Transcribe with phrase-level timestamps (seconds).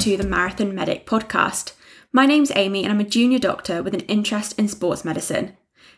[0.00, 1.72] to the Marathon Medic podcast.
[2.12, 5.56] My name's Amy and I'm a junior doctor with an interest in sports medicine.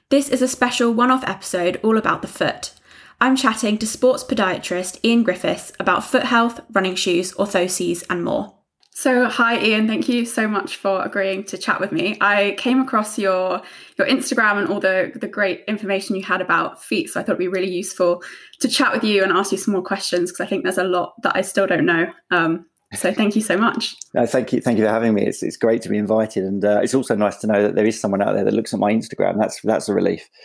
[0.08, 2.72] This is a special one off episode all about the foot.
[3.20, 8.54] I'm chatting to sports podiatrist Ian Griffiths about foot health, running shoes, orthoses, and more.
[8.92, 12.16] So, hi Ian, thank you so much for agreeing to chat with me.
[12.22, 13.60] I came across your
[13.98, 17.32] your Instagram and all the the great information you had about feet, so I thought
[17.32, 18.22] it'd be really useful
[18.60, 20.84] to chat with you and ask you some more questions because I think there's a
[20.84, 22.10] lot that I still don't know.
[22.30, 23.96] Um, so, thank you so much.
[24.14, 25.24] No, thank you, thank you for having me.
[25.24, 27.86] It's it's great to be invited, and uh, it's also nice to know that there
[27.86, 29.38] is someone out there that looks at my Instagram.
[29.38, 30.28] That's that's a relief.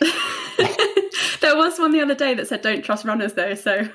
[1.40, 3.76] there was one the other day that said don't trust runners though so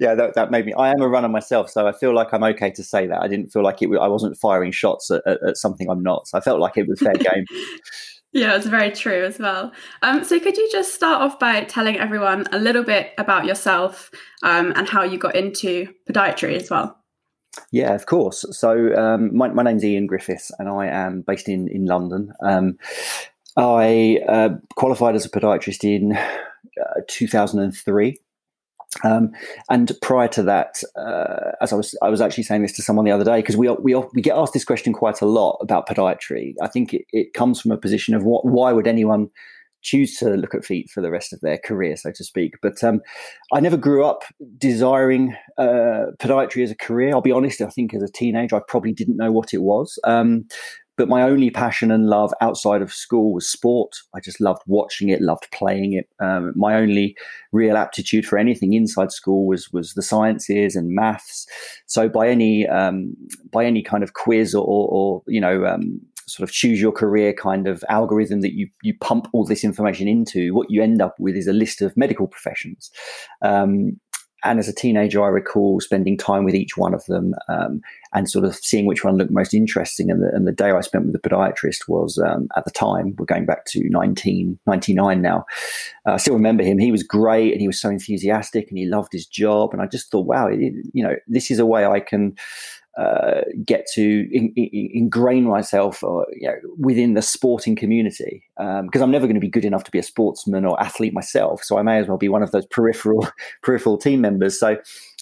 [0.00, 2.42] yeah that, that made me i am a runner myself so i feel like i'm
[2.42, 5.42] okay to say that i didn't feel like it i wasn't firing shots at, at,
[5.42, 7.44] at something i'm not so i felt like it was fair game
[8.32, 11.98] yeah it's very true as well um, so could you just start off by telling
[11.98, 14.10] everyone a little bit about yourself
[14.42, 16.98] um, and how you got into podiatry as well
[17.70, 18.44] yeah, of course.
[18.50, 22.32] So um, my, my name's Ian Griffiths, and I am based in in London.
[22.42, 22.78] Um,
[23.56, 28.18] I uh, qualified as a podiatrist in uh, 2003.
[29.04, 29.30] Um,
[29.70, 33.04] and prior to that, uh, as I was, I was actually saying this to someone
[33.04, 35.88] the other day because we we we get asked this question quite a lot about
[35.88, 36.54] podiatry.
[36.60, 39.30] I think it, it comes from a position of what, why would anyone
[39.82, 42.54] choose to look at feet for the rest of their career, so to speak.
[42.62, 43.00] But um,
[43.52, 44.22] I never grew up
[44.56, 47.10] desiring uh, podiatry as a career.
[47.10, 47.60] I'll be honest.
[47.60, 49.98] I think as a teenager, I probably didn't know what it was.
[50.04, 50.46] Um,
[50.96, 53.96] but my only passion and love outside of school was sport.
[54.14, 56.08] I just loved watching it, loved playing it.
[56.20, 57.16] Um, my only
[57.50, 61.46] real aptitude for anything inside school was was the sciences and maths.
[61.86, 63.16] So by any um,
[63.50, 67.32] by any kind of quiz or, or you know um, sort of choose your career
[67.32, 71.14] kind of algorithm that you you pump all this information into, what you end up
[71.18, 72.90] with is a list of medical professions.
[73.40, 73.98] Um,
[74.44, 77.80] and as a teenager, I recall spending time with each one of them um,
[78.12, 80.10] and sort of seeing which one looked most interesting.
[80.10, 83.14] And the, and the day I spent with the podiatrist was um, at the time,
[83.18, 85.46] we're going back to 1999 now.
[86.06, 86.78] Uh, I still remember him.
[86.78, 89.72] He was great and he was so enthusiastic and he loved his job.
[89.72, 90.58] And I just thought, wow, it,
[90.92, 92.36] you know, this is a way I can
[92.98, 98.44] uh, get to in, in, ingrain myself or, uh, you know, within the sporting community
[98.56, 101.14] because um, I'm never going to be good enough to be a sportsman or athlete
[101.14, 101.64] myself.
[101.64, 103.26] So I may as well be one of those peripheral
[103.62, 104.60] peripheral team members.
[104.60, 104.76] So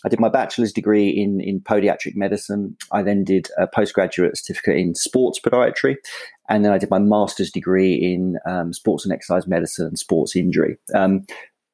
[0.05, 2.77] I did my bachelor's degree in in podiatric medicine.
[2.91, 5.97] I then did a postgraduate certificate in sports podiatry,
[6.49, 10.35] and then I did my master's degree in um, sports and exercise medicine and sports
[10.35, 10.77] injury.
[10.95, 11.25] Um,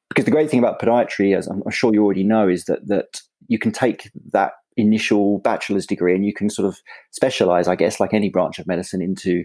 [0.09, 3.21] because the great thing about podiatry, as I'm sure you already know, is that that
[3.47, 6.79] you can take that initial bachelor's degree and you can sort of
[7.11, 9.43] specialize i guess like any branch of medicine into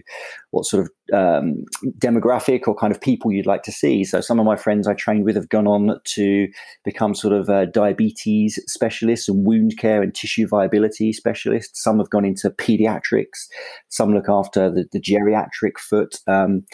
[0.51, 1.65] what sort of um,
[1.97, 4.03] demographic or kind of people you'd like to see.
[4.03, 6.47] So some of my friends i trained with have gone on to
[6.85, 11.83] become sort of uh, diabetes specialists and wound care and tissue viability specialists.
[11.83, 13.47] Some have gone into pediatrics.
[13.89, 16.15] Some look after the, the geriatric foot.
[16.27, 16.65] Um,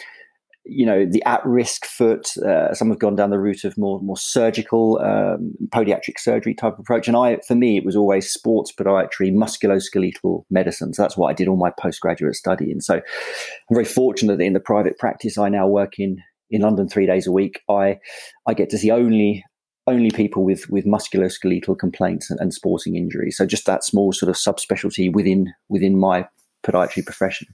[0.64, 2.36] you know the at-risk foot.
[2.38, 6.78] Uh, some have gone down the route of more more surgical um, podiatric surgery type
[6.78, 10.92] approach, and I, for me, it was always sports podiatry, musculoskeletal medicine.
[10.92, 13.02] So that's what I did all my postgraduate study And So I'm
[13.74, 16.18] very fortunate that in the private practice I now work in
[16.50, 17.60] in London three days a week.
[17.68, 17.98] I
[18.46, 19.44] I get to see only
[19.86, 23.36] only people with with musculoskeletal complaints and, and sporting injuries.
[23.36, 26.28] So just that small sort of subspecialty within within my
[26.64, 27.48] podiatry profession.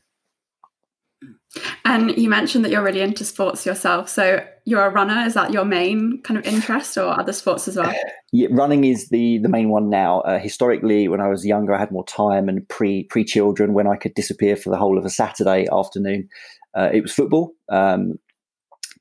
[1.86, 4.08] And you mentioned that you're really into sports yourself.
[4.08, 5.24] So you're a runner.
[5.24, 7.94] Is that your main kind of interest, or other sports as well?
[8.32, 10.20] Yeah, running is the the main one now.
[10.22, 13.86] Uh, historically, when I was younger, I had more time and pre pre children when
[13.86, 16.28] I could disappear for the whole of a Saturday afternoon.
[16.76, 17.52] Uh, it was football.
[17.69, 18.14] Um,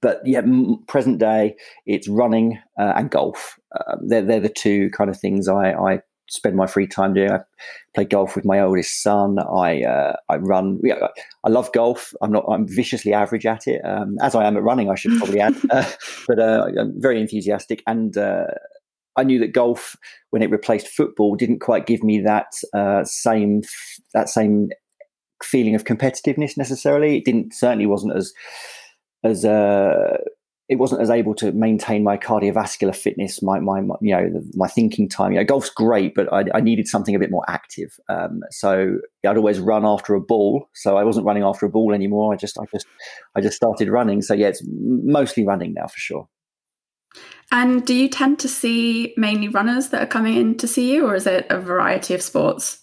[0.04, 0.42] but yeah,
[0.88, 1.56] present day,
[1.88, 3.58] it's running uh, and golf.
[3.76, 7.32] Uh, they're they're the two kind of things I, I spend my free time doing.
[7.32, 7.40] I
[7.94, 9.38] play golf with my oldest son.
[9.40, 10.80] I uh, I run.
[11.44, 12.14] I love golf.
[12.22, 12.46] I'm not.
[12.50, 14.90] I'm viciously average at it, um, as I am at running.
[14.90, 15.90] I should probably add, uh,
[16.28, 17.84] but uh, I'm very enthusiastic.
[17.88, 18.48] And uh,
[19.16, 19.96] I knew that golf,
[20.32, 23.62] when it replaced football, didn't quite give me that uh, same
[24.14, 24.70] that same
[25.44, 27.18] feeling of competitiveness necessarily.
[27.18, 28.34] It didn't certainly wasn't as
[29.24, 30.18] as uh,
[30.68, 34.68] it wasn't as able to maintain my cardiovascular fitness, my my, my you know my
[34.68, 35.32] thinking time.
[35.32, 38.00] You know, golf's great, but I, I needed something a bit more active.
[38.10, 38.98] Um, so
[39.28, 40.68] I'd always run after a ball.
[40.74, 42.34] So I wasn't running after a ball anymore.
[42.34, 42.88] I just I just
[43.36, 44.22] I just started running.
[44.22, 46.28] So yeah, it's mostly running now for sure.
[47.52, 51.06] And do you tend to see mainly runners that are coming in to see you,
[51.06, 52.80] or is it a variety of sports?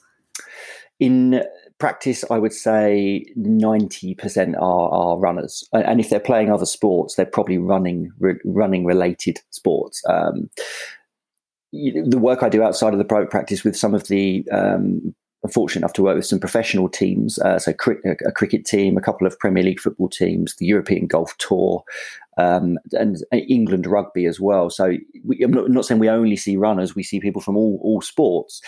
[1.00, 1.42] In
[1.78, 5.68] practice, I would say 90% are, are runners.
[5.72, 10.02] And if they're playing other sports, they're probably running, re- running related sports.
[10.08, 10.50] Um,
[11.72, 15.14] the work I do outside of the private practice with some of the um,
[15.50, 19.26] fortunate enough to work with some professional teams, uh, so a cricket team, a couple
[19.26, 21.82] of Premier League football teams, the European Golf Tour,
[22.38, 24.70] um, and England rugby as well.
[24.70, 27.56] So we, I'm, not, I'm, not, saying we only see runners; we see people from
[27.56, 28.60] all all sports.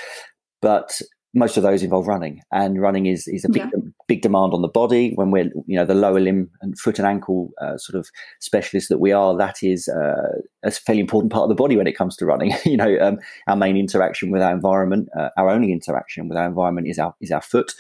[0.61, 1.01] But
[1.35, 3.91] most of those involve running, and running is is a big yeah.
[4.07, 5.13] big demand on the body.
[5.17, 8.09] When we're you know the lower limb and foot and ankle uh, sort of
[8.41, 11.87] specialists that we are, that is uh, a fairly important part of the body when
[11.87, 12.53] it comes to running.
[12.65, 16.47] you know, um, our main interaction with our environment, uh, our only interaction with our
[16.47, 17.73] environment is our is our foot.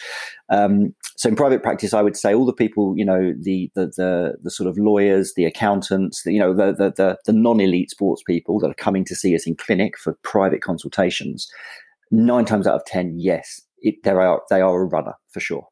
[0.50, 3.86] Um, so in private practice, I would say all the people, you know, the the
[3.86, 7.60] the, the sort of lawyers, the accountants, the, you know, the, the the the non
[7.60, 11.50] elite sports people that are coming to see us in clinic for private consultations
[12.10, 15.66] nine times out of ten, yes, it, they are they are a runner for sure.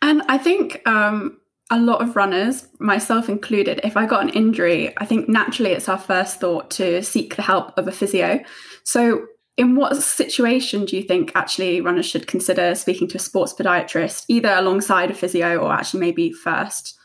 [0.00, 1.38] And I think um,
[1.70, 5.88] a lot of runners, myself included, if I got an injury, I think naturally it's
[5.88, 8.40] our first thought to seek the help of a physio.
[8.84, 9.26] So,
[9.56, 14.24] in what situation do you think actually runners should consider speaking to a sports podiatrist,
[14.28, 16.98] either alongside a physio or actually maybe first?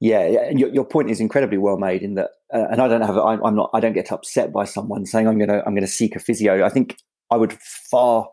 [0.00, 2.02] Yeah, your, your point is incredibly well made.
[2.02, 4.64] In that, uh, and I don't have, I'm, I'm not, I don't get upset by
[4.64, 6.64] someone saying I'm going to, I'm to seek a physio.
[6.64, 6.96] I think
[7.30, 7.52] I would
[7.90, 8.28] far,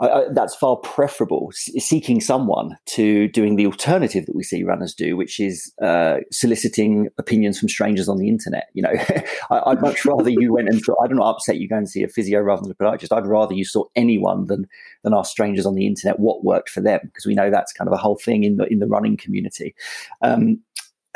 [0.00, 4.94] I, I, that's far preferable seeking someone to doing the alternative that we see runners
[4.94, 8.66] do, which is uh, soliciting opinions from strangers on the internet.
[8.74, 8.92] You know,
[9.50, 12.02] I, would much rather you went and I don't know, upset you go and see
[12.02, 13.16] a physio rather than a podiatrist.
[13.16, 14.66] I'd rather you saw anyone than
[15.02, 17.88] than ask strangers on the internet what worked for them because we know that's kind
[17.88, 19.74] of a whole thing in the in the running community.
[20.20, 20.60] Um,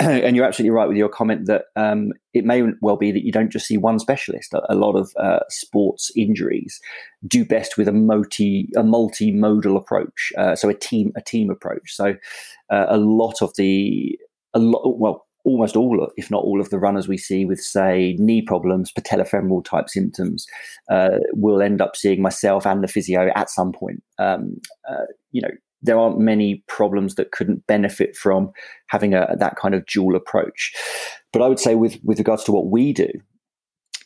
[0.25, 3.31] and you're absolutely right with your comment that um, it may well be that you
[3.31, 4.55] don't just see one specialist.
[4.55, 6.81] A, a lot of uh, sports injuries
[7.27, 11.95] do best with a multi a multimodal approach, uh, so a team a team approach.
[11.95, 12.15] So
[12.71, 14.19] uh, a lot of the
[14.55, 18.15] a lot well almost all, if not all, of the runners we see with, say,
[18.19, 20.47] knee problems, patellofemoral type symptoms,
[20.91, 24.03] uh, will end up seeing myself and the physio at some point.
[24.19, 25.51] Um, uh, you know,
[25.83, 28.53] there aren't many problems that couldn't benefit from
[28.89, 30.73] having a, that kind of dual approach.
[31.33, 33.09] But I would say, with with regards to what we do,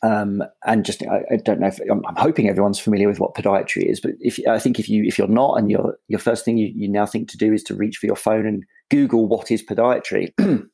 [0.03, 3.33] um, and just I, I, don't know if I'm, I'm, hoping everyone's familiar with what
[3.33, 6.45] podiatry is, but if I think if you if you're not, and your your first
[6.45, 9.27] thing you, you now think to do is to reach for your phone and Google
[9.27, 10.67] what is podiatry, the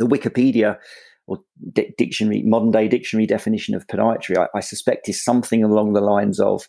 [0.00, 0.78] Wikipedia
[1.26, 1.38] or
[1.72, 6.00] di- dictionary modern day dictionary definition of podiatry, I, I suspect is something along the
[6.00, 6.66] lines of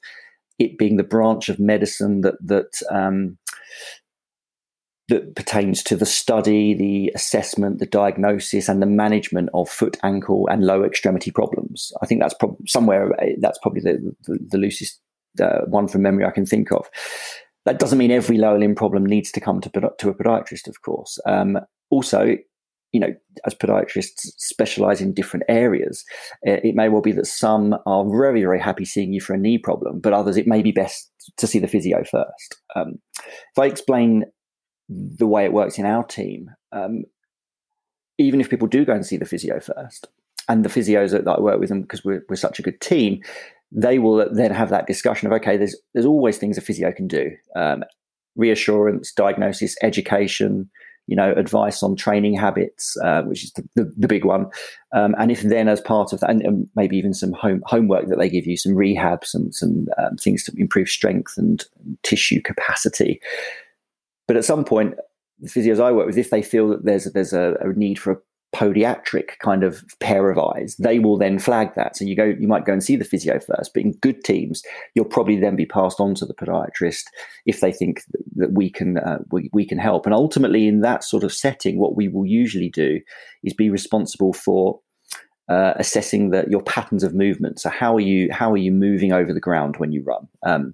[0.60, 3.38] it being the branch of medicine that that um,
[5.08, 10.48] that pertains to the study, the assessment, the diagnosis, and the management of foot, ankle,
[10.50, 11.92] and lower extremity problems.
[12.02, 15.00] I think that's prob- somewhere that's probably the, the, the loosest
[15.40, 16.90] uh, one from memory I can think of.
[17.66, 20.82] That doesn't mean every lower limb problem needs to come to, to a podiatrist, of
[20.82, 21.20] course.
[21.28, 21.60] Um,
[21.90, 22.38] also,
[22.96, 23.14] you know,
[23.46, 26.06] as podiatrists specialize in different areas,
[26.44, 29.58] it may well be that some are very, very happy seeing you for a knee
[29.58, 32.56] problem, but others it may be best to see the physio first.
[32.74, 34.24] Um, if I explain
[34.88, 37.04] the way it works in our team, um,
[38.18, 40.08] even if people do go and see the physio first,
[40.48, 43.22] and the physios that, I work with them because we're, we're such a good team,
[43.74, 47.10] they will then have that discussion of okay, there's there's always things a physio can
[47.10, 47.84] do, um,
[48.38, 50.70] reassurance, diagnosis, education,
[51.08, 54.48] you know, advice on training habits, uh, which is the, the, the big one.
[54.94, 58.08] Um, and if then, as part of that, and, and, maybe even some home homework
[58.08, 61.66] that they give you, some rehab, some some um, things to improve strength and
[62.04, 63.22] tissue capacity.
[64.28, 64.96] But at some point,
[65.40, 68.12] the physios I work with, if they feel that there's there's a, a need for
[68.14, 68.18] a
[68.56, 71.98] podiatric kind of pair of eyes, they will then flag that.
[71.98, 74.64] So you go, you might go and see the physio first, but in good teams,
[74.94, 77.04] you'll probably then be passed on to the podiatrist
[77.46, 78.04] if they think
[78.38, 80.06] that we can uh, we, we can help.
[80.06, 83.02] And ultimately, in that sort of setting, what we will usually do
[83.44, 84.80] is be responsible for
[85.50, 87.60] uh, assessing that your patterns of movement.
[87.60, 90.28] So how are you how are you moving over the ground when you run?
[90.46, 90.74] Um,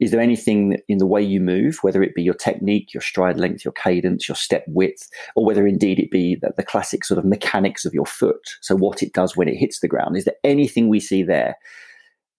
[0.00, 3.38] is there anything in the way you move, whether it be your technique, your stride
[3.38, 7.18] length, your cadence, your step width, or whether indeed it be the, the classic sort
[7.18, 8.42] of mechanics of your foot?
[8.62, 10.16] So, what it does when it hits the ground.
[10.16, 11.56] Is there anything we see there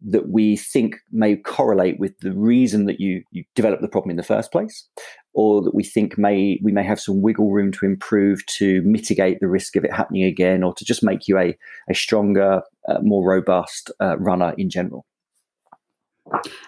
[0.06, 4.18] that we think may correlate with the reason that you, you developed the problem in
[4.18, 4.86] the first place?
[5.34, 9.40] Or that we think may we may have some wiggle room to improve to mitigate
[9.40, 11.58] the risk of it happening again, or to just make you a,
[11.90, 15.06] a stronger, uh, more robust uh, runner in general?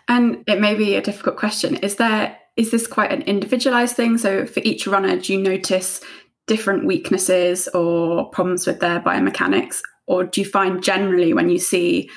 [0.08, 1.76] And it may be a difficult question.
[1.78, 4.18] Is there is this quite an individualized thing?
[4.18, 6.00] So for each runner, do you notice
[6.48, 9.82] different weaknesses or problems with their biomechanics?
[10.08, 12.10] Or do you find generally when you see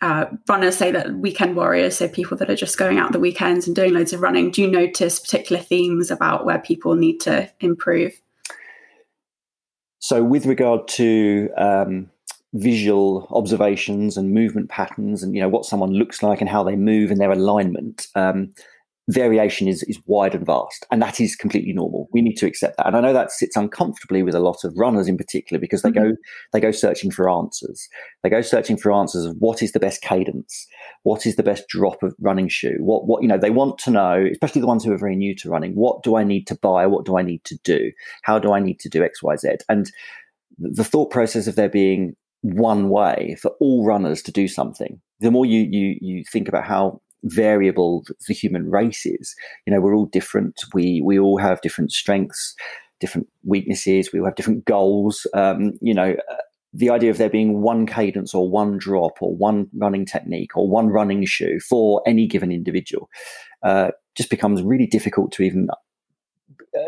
[0.00, 3.66] uh, runners say that weekend warriors, so people that are just going out the weekends
[3.66, 7.50] and doing loads of running, do you notice particular themes about where people need to
[7.60, 8.20] improve?
[9.98, 12.10] So, with regard to um,
[12.58, 16.76] visual observations and movement patterns and you know what someone looks like and how they
[16.76, 18.52] move and their alignment um,
[19.08, 22.08] variation is, is wide and vast, and that is completely normal.
[22.12, 22.86] We need to accept that.
[22.86, 25.90] And I know that sits uncomfortably with a lot of runners in particular because they
[25.90, 26.10] mm-hmm.
[26.10, 26.16] go
[26.52, 27.88] they go searching for answers.
[28.22, 30.66] They go searching for answers of what is the best cadence,
[31.04, 33.90] what is the best drop of running shoe, what what you know they want to
[33.90, 35.72] know, especially the ones who are very new to running.
[35.72, 36.86] What do I need to buy?
[36.86, 37.90] What do I need to do?
[38.22, 39.48] How do I need to do X Y Z?
[39.70, 39.90] And
[40.58, 45.00] the thought process of there being one way for all runners to do something.
[45.20, 49.34] The more you you you think about how variable the human race is.
[49.66, 50.60] You know, we're all different.
[50.72, 52.54] We we all have different strengths,
[53.00, 54.10] different weaknesses.
[54.12, 55.26] We all have different goals.
[55.34, 56.34] Um, you know, uh,
[56.72, 60.68] the idea of there being one cadence or one drop or one running technique or
[60.68, 63.08] one running shoe for any given individual
[63.62, 65.68] uh, just becomes really difficult to even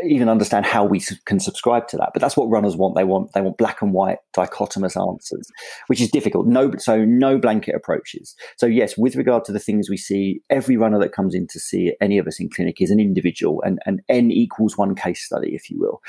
[0.05, 2.11] even understand how we can subscribe to that.
[2.13, 2.95] But that's what runners want.
[2.95, 5.49] They want they want black and white dichotomous answers,
[5.87, 6.47] which is difficult.
[6.47, 8.35] No, so no blanket approaches.
[8.57, 11.61] So yes, with regard to the things we see, every runner that comes in to
[11.61, 15.25] see any of us in clinic is an individual, and and n equals one case
[15.25, 16.01] study, if you will.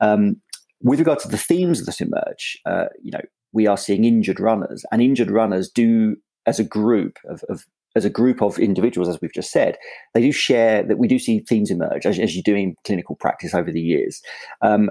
[0.00, 0.40] Um,
[0.82, 3.20] with regard to the themes that emerge, uh, you know,
[3.52, 7.64] we are seeing injured runners, and injured runners do as a group of, of
[7.96, 9.76] as a group of individuals, as we've just said,
[10.14, 13.16] they do share that we do see themes emerge as, as you do in clinical
[13.16, 14.22] practice over the years.
[14.62, 14.90] Um,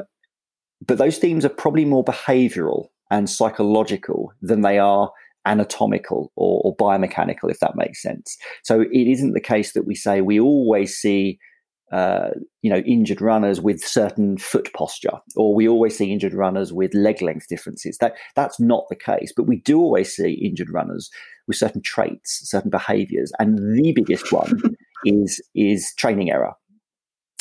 [0.85, 5.11] but those themes are probably more behavioral and psychological than they are
[5.45, 8.37] anatomical or, or, biomechanical, if that makes sense.
[8.63, 11.39] So it isn't the case that we say we always see
[11.91, 12.29] uh,
[12.61, 16.93] you know, injured runners with certain foot posture, or we always see injured runners with
[16.93, 17.97] leg length differences.
[17.97, 21.09] That that's not the case, but we do always see injured runners
[21.49, 24.61] with certain traits, certain behaviours, and the biggest one
[25.05, 26.53] is is training error.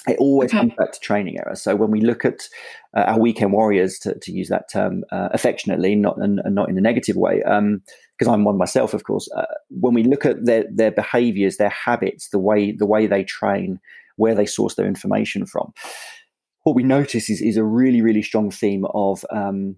[0.09, 0.59] It always okay.
[0.59, 1.55] comes back to training error.
[1.55, 2.49] So when we look at
[2.97, 6.71] uh, our weekend warriors, to, to use that term uh, affectionately, not and, and, not
[6.71, 9.29] in a negative way, because um, I'm one myself, of course.
[9.37, 13.23] Uh, when we look at their their behaviours, their habits, the way the way they
[13.23, 13.79] train
[14.19, 15.73] where they source their information from.
[16.65, 19.77] What we notice is, is a really, really strong theme of um,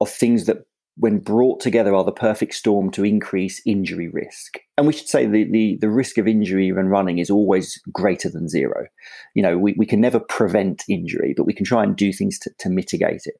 [0.00, 0.58] of things that
[0.96, 4.58] when brought together are the perfect storm to increase injury risk.
[4.76, 8.28] And we should say the, the, the, risk of injury when running is always greater
[8.28, 8.86] than zero.
[9.34, 12.38] You know, we, we can never prevent injury, but we can try and do things
[12.40, 13.36] to, to mitigate it.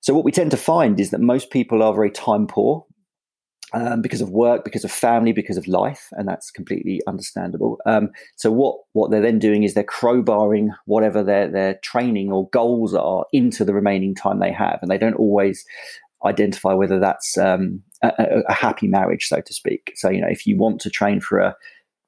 [0.00, 2.84] So what we tend to find is that most people are very time poor
[3.72, 7.78] um, because of work, because of family, because of life, and that's completely understandable.
[7.86, 12.48] Um, so what what they're then doing is they're crowbarring whatever their their training or
[12.50, 15.64] goals are into the remaining time they have, and they don't always
[16.24, 19.92] identify whether that's um, a, a, happy marriage, so to speak.
[19.96, 21.56] So you know, if you want to train for a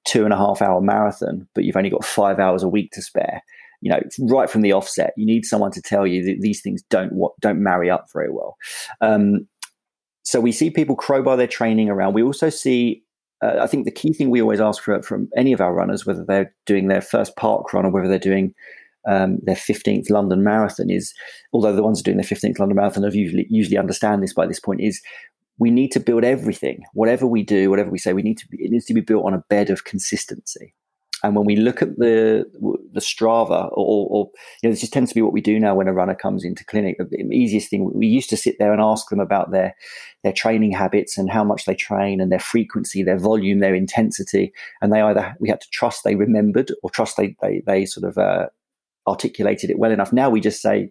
[0.04, 3.02] two and a half hour marathon, but you've only got five hours a week to
[3.02, 3.42] spare,
[3.80, 6.82] you know, right from the offset, you need someone to tell you that these things
[6.90, 8.56] don't don't marry up very well.
[9.00, 9.46] Um,
[10.22, 12.14] so we see people crowbar their training around.
[12.14, 13.04] We also see,
[13.44, 16.04] uh, I think the key thing we always ask for from any of our runners,
[16.04, 18.52] whether they're doing their first park run or whether they're doing
[19.06, 21.14] um, their 15th London Marathon, is
[21.52, 24.60] although the ones doing their 15th London Marathon have usually usually understand this by this
[24.60, 25.00] point, is
[25.58, 28.58] we need to build everything, whatever we do, whatever we say, we need to be,
[28.60, 30.74] it needs to be built on a bed of consistency.
[31.22, 32.44] And when we look at the
[32.92, 34.30] the Strava, or, or,
[34.62, 36.44] you know, this just tends to be what we do now when a runner comes
[36.44, 36.98] into clinic.
[36.98, 39.74] The easiest thing we used to sit there and ask them about their
[40.22, 44.52] their training habits and how much they train and their frequency, their volume, their intensity,
[44.82, 48.04] and they either we had to trust they remembered or trust they they, they sort
[48.04, 48.46] of uh,
[49.06, 50.12] articulated it well enough.
[50.12, 50.90] Now we just say,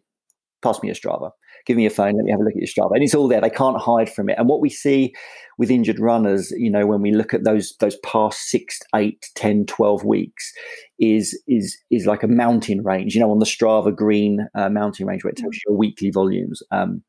[0.61, 1.31] "Pass me a Strava."
[1.65, 2.91] give me your phone, let me have a look at your Strava.
[2.93, 3.41] And it's all there.
[3.41, 4.37] They can't hide from it.
[4.37, 5.13] And what we see
[5.57, 9.65] with injured runners, you know, when we look at those those past six, eight, 10,
[9.65, 10.53] 12 weeks,
[10.99, 15.07] is is is like a mountain range, you know, on the Strava green uh, mountain
[15.07, 16.61] range where it tells you your weekly volumes.
[16.71, 17.03] Um,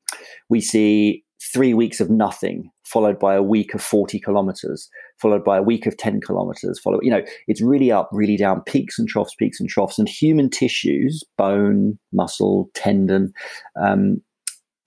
[0.49, 4.89] we see three weeks of nothing, followed by a week of 40 kilometers,
[5.21, 8.63] followed by a week of 10 kilometers, follow, you know, it's really up, really down,
[8.63, 9.99] peaks and troughs, peaks and troughs.
[9.99, 13.33] And human tissues, bone, muscle, tendon,
[13.81, 14.23] um,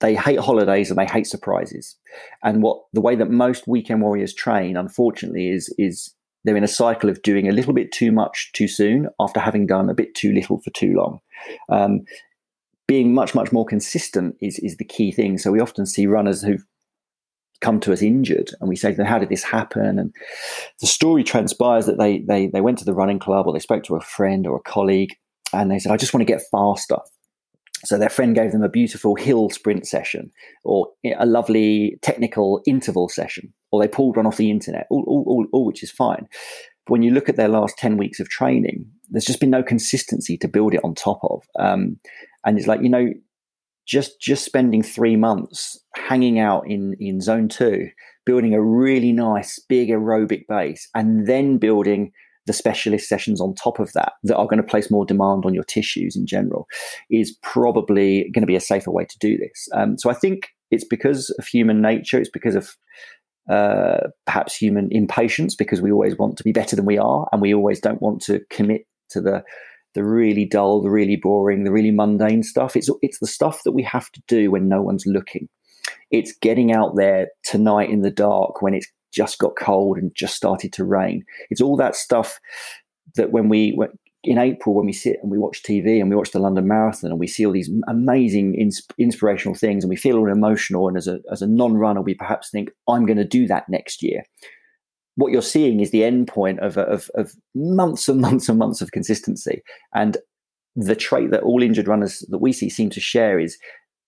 [0.00, 1.96] they hate holidays and they hate surprises.
[2.42, 6.14] And what the way that most weekend warriors train, unfortunately, is is
[6.44, 9.66] they're in a cycle of doing a little bit too much too soon after having
[9.66, 11.20] done a bit too little for too long.
[11.68, 12.00] Um,
[12.90, 15.38] being much much more consistent is is the key thing.
[15.38, 16.66] So we often see runners who've
[17.60, 20.12] come to us injured and we say how did this happen and
[20.80, 23.84] the story transpires that they they they went to the running club or they spoke
[23.84, 25.14] to a friend or a colleague
[25.52, 26.96] and they said i just want to get faster
[27.84, 30.30] so their friend gave them a beautiful hill sprint session
[30.64, 35.24] or a lovely technical interval session, or they pulled one off the internet, all, all,
[35.26, 36.28] all, all which is fine.
[36.86, 39.62] But when you look at their last 10 weeks of training, there's just been no
[39.62, 41.42] consistency to build it on top of.
[41.58, 41.98] Um,
[42.44, 43.08] and it's like, you know,
[43.86, 47.88] just just spending three months hanging out in in zone two,
[48.24, 52.12] building a really nice big aerobic base, and then building
[52.46, 55.54] the specialist sessions on top of that that are going to place more demand on
[55.54, 56.66] your tissues in general
[57.10, 59.68] is probably going to be a safer way to do this.
[59.74, 62.18] Um, so I think it's because of human nature.
[62.18, 62.76] It's because of
[63.50, 67.42] uh, perhaps human impatience because we always want to be better than we are, and
[67.42, 69.42] we always don't want to commit to the
[69.94, 72.76] the really dull, the really boring, the really mundane stuff.
[72.76, 75.48] It's it's the stuff that we have to do when no one's looking.
[76.10, 80.36] It's getting out there tonight in the dark when it's just got cold and just
[80.36, 81.24] started to rain.
[81.50, 82.38] It's all that stuff
[83.16, 83.76] that when we
[84.22, 87.10] in April when we sit and we watch TV and we watch the London Marathon
[87.10, 90.96] and we see all these amazing ins- inspirational things and we feel all emotional and
[90.96, 94.22] as a as a non-runner we perhaps think I'm going to do that next year.
[95.16, 98.80] What you're seeing is the end point of, of, of months and months and months
[98.80, 99.62] of consistency.
[99.94, 100.16] And
[100.76, 103.58] the trait that all injured runners that we see seem to share is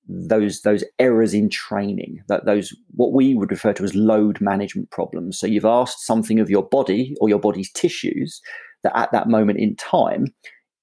[0.09, 4.91] those those errors in training that those what we would refer to as load management
[4.91, 8.41] problems so you've asked something of your body or your body's tissues
[8.83, 10.27] that at that moment in time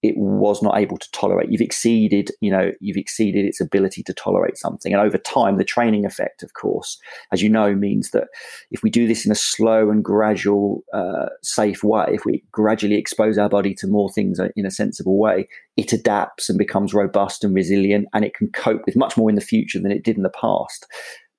[0.01, 1.51] it was not able to tolerate.
[1.51, 4.93] You've exceeded you know you've exceeded its ability to tolerate something.
[4.93, 6.99] And over time the training effect of course
[7.31, 8.27] as you know means that
[8.71, 12.95] if we do this in a slow and gradual uh, safe way if we gradually
[12.95, 17.43] expose our body to more things in a sensible way it adapts and becomes robust
[17.43, 20.17] and resilient and it can cope with much more in the future than it did
[20.17, 20.87] in the past.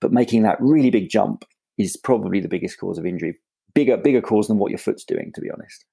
[0.00, 1.44] But making that really big jump
[1.78, 3.36] is probably the biggest cause of injury.
[3.74, 5.84] Bigger bigger cause than what your foot's doing to be honest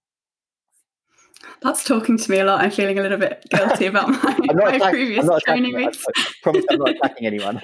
[1.61, 2.61] that's talking to me a lot.
[2.61, 6.03] I'm feeling a little bit guilty about my, my previous training weeks.
[6.15, 7.61] I promise I'm not attacking anyone.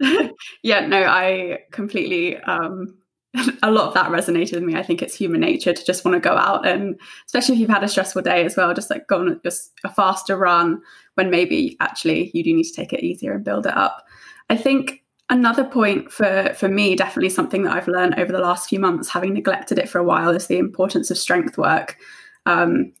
[0.62, 2.36] yeah, no, I completely.
[2.38, 2.98] Um,
[3.62, 4.76] a lot of that resonated with me.
[4.76, 7.70] I think it's human nature to just want to go out and, especially if you've
[7.70, 10.82] had a stressful day as well, just like go on just a faster run
[11.14, 14.04] when maybe actually you do need to take it easier and build it up.
[14.50, 18.68] I think another point for for me, definitely something that I've learned over the last
[18.68, 21.96] few months, having neglected it for a while, is the importance of strength work.
[22.46, 22.92] Um,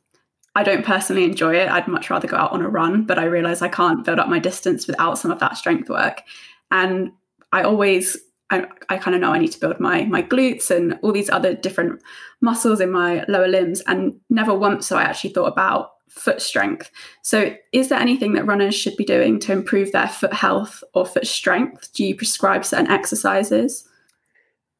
[0.54, 1.70] I don't personally enjoy it.
[1.70, 4.28] I'd much rather go out on a run, but I realize I can't build up
[4.28, 6.22] my distance without some of that strength work.
[6.70, 7.12] And
[7.52, 8.18] I always,
[8.50, 11.30] I, I kind of know I need to build my my glutes and all these
[11.30, 12.02] other different
[12.42, 13.80] muscles in my lower limbs.
[13.86, 16.90] And never once so I actually thought about foot strength.
[17.22, 21.06] So, is there anything that runners should be doing to improve their foot health or
[21.06, 21.92] foot strength?
[21.94, 23.88] Do you prescribe certain exercises?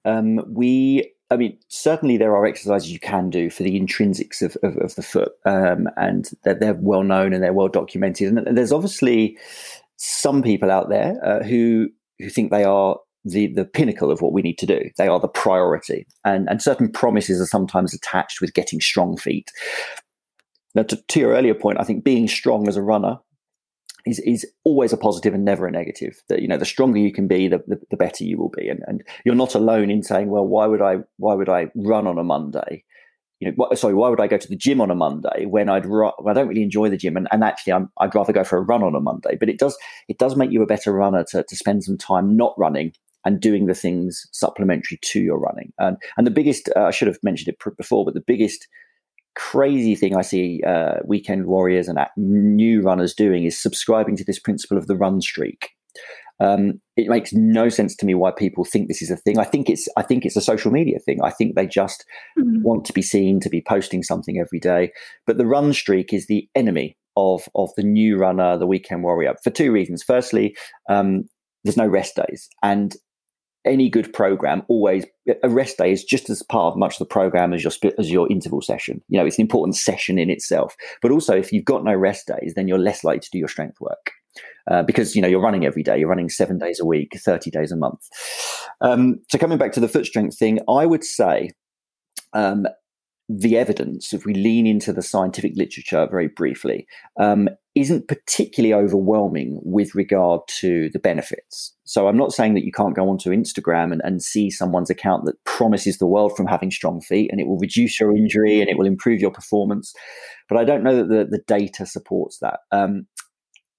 [0.05, 4.57] Um, we I mean, certainly there are exercises you can do for the intrinsics of,
[4.63, 8.37] of, of the foot, um, and they're, they're, well known and they're well documented.
[8.37, 9.39] And there's obviously
[9.97, 14.35] some people out there uh, who who think they are the the pinnacle of what
[14.35, 14.91] we need to do.
[14.99, 19.51] They are the priority, and and certain promises are sometimes attached with getting strong feet.
[20.75, 23.19] Now, to, to your earlier point, I think being strong as a runner
[24.07, 26.23] is is always a positive and never a negative.
[26.29, 28.69] That you know, the stronger you can be, the, the, the better you will be,
[28.69, 32.07] and and you're not alone in saying, well, why would I why would I run
[32.07, 32.85] on a Monday?
[33.41, 35.87] You know, sorry, why would I go to the gym on a Monday when I'd
[35.87, 38.57] ru- I don't really enjoy the gym, and, and actually I'm, I'd rather go for
[38.57, 39.37] a run on a Monday.
[39.39, 39.77] But it does
[40.09, 42.93] it does make you a better runner to to spend some time not running
[43.25, 45.73] and doing the things supplementary to your running.
[45.79, 48.69] And and the biggest uh, I should have mentioned it before, but the biggest
[49.35, 54.39] crazy thing I see uh, weekend warriors and new runners doing is subscribing to this
[54.39, 55.71] principle of the run streak.
[56.41, 59.39] Um, it makes no sense to me why people think this is a thing.
[59.39, 61.21] I think it's I think it's a social media thing.
[61.23, 62.05] I think they just
[62.39, 62.63] mm-hmm.
[62.63, 64.93] want to be seen to be posting something every day.
[65.27, 69.35] But the run streak is the enemy of of the new runner, the weekend warrior,
[69.45, 70.03] for two reasons.
[70.03, 70.57] Firstly,
[70.89, 71.25] um,
[71.63, 72.97] there's no rest days, and
[73.65, 75.05] any good program always
[75.43, 78.11] a rest day is just as part of much of the program as your as
[78.11, 79.03] your interval session.
[79.09, 80.77] You know, it's an important session in itself.
[81.01, 83.49] But also, if you've got no rest days, then you're less likely to do your
[83.49, 84.13] strength work.
[84.71, 87.51] Uh, because you know you're running every day, you're running seven days a week, thirty
[87.51, 88.01] days a month.
[88.81, 91.51] Um, so coming back to the foot strength thing, I would say
[92.33, 92.67] um,
[93.29, 96.87] the evidence, if we lean into the scientific literature very briefly,
[97.21, 101.75] um, isn't particularly overwhelming with regard to the benefits.
[101.85, 105.25] So I'm not saying that you can't go onto Instagram and, and see someone's account
[105.25, 108.69] that promises the world from having strong feet and it will reduce your injury and
[108.69, 109.95] it will improve your performance.
[110.49, 112.61] But I don't know that the, the data supports that.
[112.73, 113.07] Um,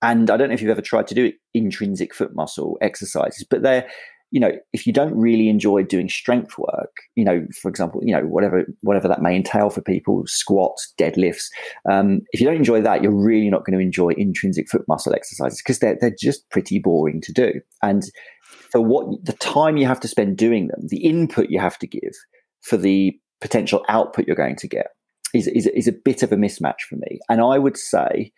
[0.02, 3.62] and I don't know if you've ever tried to do intrinsic foot muscle exercises, but
[3.62, 3.88] they're
[4.34, 8.16] you know, if you don't really enjoy doing strength work, you know, for example, you
[8.16, 11.50] know, whatever whatever that may entail for people, squats, deadlifts.
[11.88, 15.14] Um, if you don't enjoy that, you're really not going to enjoy intrinsic foot muscle
[15.14, 17.62] exercises because they're they're just pretty boring to do.
[17.84, 18.06] And
[18.72, 21.88] for what the time you have to spend doing them, the input you have to
[21.88, 22.16] give
[22.62, 24.88] for the potential output you're going to get
[25.36, 27.20] is is, is a bit of a mismatch for me.
[27.30, 28.32] And I would say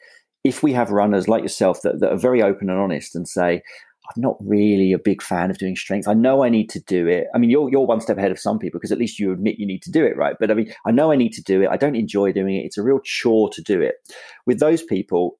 [0.45, 3.63] if we have runners like yourself that, that are very open and honest and say,
[4.07, 6.07] I'm not really a big fan of doing strength.
[6.07, 7.27] I know I need to do it.
[7.33, 9.59] I mean, you're you're one step ahead of some people because at least you admit
[9.59, 10.35] you need to do it, right?
[10.39, 11.69] But I mean, I know I need to do it.
[11.69, 12.65] I don't enjoy doing it.
[12.65, 13.95] It's a real chore to do it.
[14.45, 15.39] With those people,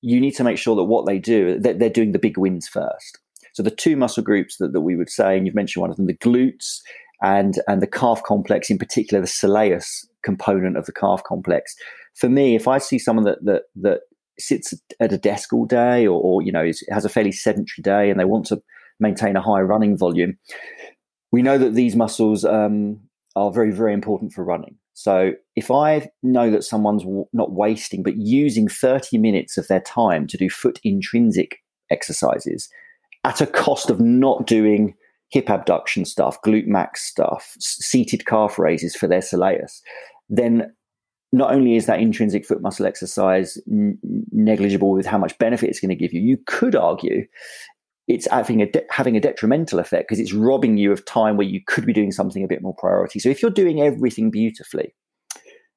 [0.00, 2.68] you need to make sure that what they do, that they're doing the big wins
[2.68, 3.18] first.
[3.54, 5.96] So the two muscle groups that, that we would say, and you've mentioned one of
[5.96, 6.80] them, the glutes
[7.22, 11.74] and and the calf complex, in particular the soleus component of the calf complex.
[12.14, 14.00] For me, if I see someone that that that
[14.38, 17.82] sits at a desk all day or, or you know is, has a fairly sedentary
[17.82, 18.62] day and they want to
[19.00, 20.36] maintain a high running volume,
[21.30, 23.00] we know that these muscles um,
[23.36, 24.76] are very very important for running.
[24.94, 30.26] So if I know that someone's not wasting but using 30 minutes of their time
[30.26, 31.58] to do foot intrinsic
[31.90, 32.68] exercises
[33.24, 34.94] at a cost of not doing
[35.30, 39.80] hip abduction stuff, glute max stuff, seated calf raises for their soleus,
[40.28, 40.72] then
[41.32, 43.98] not only is that intrinsic foot muscle exercise n-
[44.32, 47.26] negligible with how much benefit it's going to give you, you could argue
[48.06, 51.46] it's having a de- having a detrimental effect because it's robbing you of time where
[51.46, 53.18] you could be doing something a bit more priority.
[53.18, 54.94] So if you're doing everything beautifully,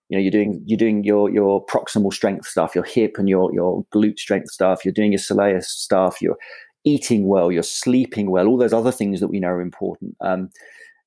[0.10, 3.54] you know you're doing you're doing your your proximal strength stuff, your hip and your
[3.54, 6.38] your glute strength stuff, you're doing your soleus stuff, you're
[6.86, 10.16] eating well, you're sleeping well, all those other things that we know are important.
[10.22, 10.50] Um,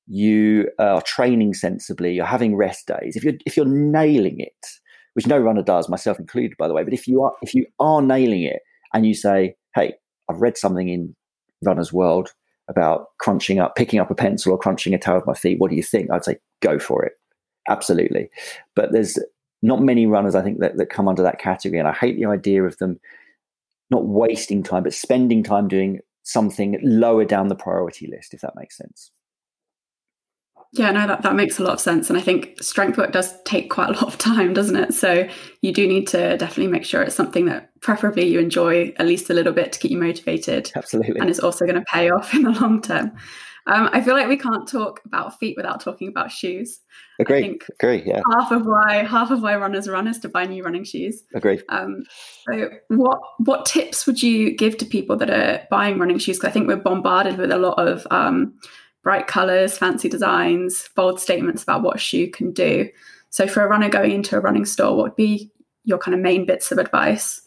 [0.07, 4.67] you are training sensibly, you're having rest days, if you're if you're nailing it,
[5.13, 7.65] which no runner does, myself included, by the way, but if you are if you
[7.79, 8.61] are nailing it
[8.93, 9.93] and you say, "Hey,
[10.29, 11.15] I've read something in
[11.63, 12.33] Runner's World
[12.67, 15.59] about crunching up, picking up a pencil or crunching a toe with my feet.
[15.59, 17.13] What do you think?" I'd say, "Go for it,
[17.69, 18.29] absolutely."
[18.75, 19.17] But there's
[19.61, 22.25] not many runners, I think, that, that come under that category, and I hate the
[22.25, 22.99] idea of them
[23.89, 28.55] not wasting time, but spending time doing something lower down the priority list, if that
[28.55, 29.11] makes sense.
[30.73, 32.09] Yeah, no, that, that makes a lot of sense.
[32.09, 34.93] And I think strength work does take quite a lot of time, doesn't it?
[34.93, 35.27] So
[35.61, 39.29] you do need to definitely make sure it's something that preferably you enjoy at least
[39.29, 40.71] a little bit to keep you motivated.
[40.75, 41.19] Absolutely.
[41.19, 43.11] And it's also going to pay off in the long term.
[43.67, 46.81] Um, I feel like we can't talk about feet without talking about shoes.
[47.19, 47.59] Agree.
[47.79, 48.03] Agree.
[48.05, 48.21] Yeah.
[48.31, 51.23] Half of why half of why runners run is to buy new running shoes.
[51.33, 51.61] Agree.
[51.69, 52.03] Um,
[52.47, 56.37] so, what what tips would you give to people that are buying running shoes?
[56.37, 58.53] Because I think we're bombarded with a lot of um,
[59.05, 62.89] bright colors, fancy designs, bold statements about what a shoe can do.
[63.29, 65.49] So, for a runner going into a running store, what would be
[65.85, 67.41] your kind of main bits of advice?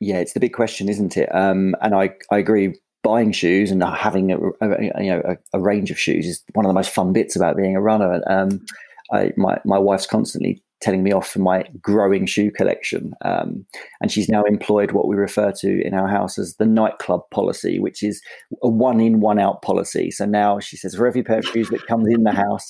[0.00, 1.34] Yeah, it's the big question, isn't it?
[1.34, 2.78] Um, and I, I agree.
[3.02, 6.66] Buying shoes and having a, a you know a, a, range of shoes is one
[6.66, 8.20] of the most fun bits about being a runner.
[8.26, 8.66] Um,
[9.12, 13.12] I, my my wife's constantly telling me off for my growing shoe collection.
[13.24, 13.64] Um,
[14.00, 17.78] and she's now employed what we refer to in our house as the nightclub policy,
[17.78, 18.20] which is
[18.62, 20.10] a one in, one out policy.
[20.10, 22.68] So now she says for every pair of shoes that comes in the house,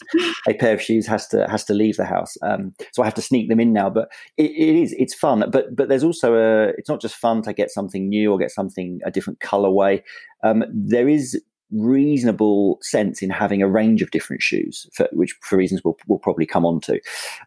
[0.49, 2.37] a pair of shoes has to has to leave the house.
[2.43, 3.91] Um, so I have to sneak them in now.
[3.91, 5.45] But it, it is it's fun.
[5.51, 8.53] But but there's also a it's not just fun to get something new or get
[8.53, 10.03] something a different colorway.
[10.45, 11.41] Um, there is
[11.73, 16.19] reasonable sense in having a range of different shoes, for, which for reasons we'll, we'll
[16.19, 17.01] probably come on to.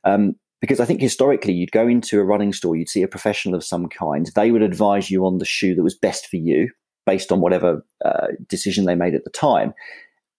[0.04, 3.56] Um, because I think historically you'd go into a running store, you'd see a professional
[3.56, 4.30] of some kind.
[4.36, 6.70] They would advise you on the shoe that was best for you
[7.06, 9.74] based on whatever uh, decision they made at the time.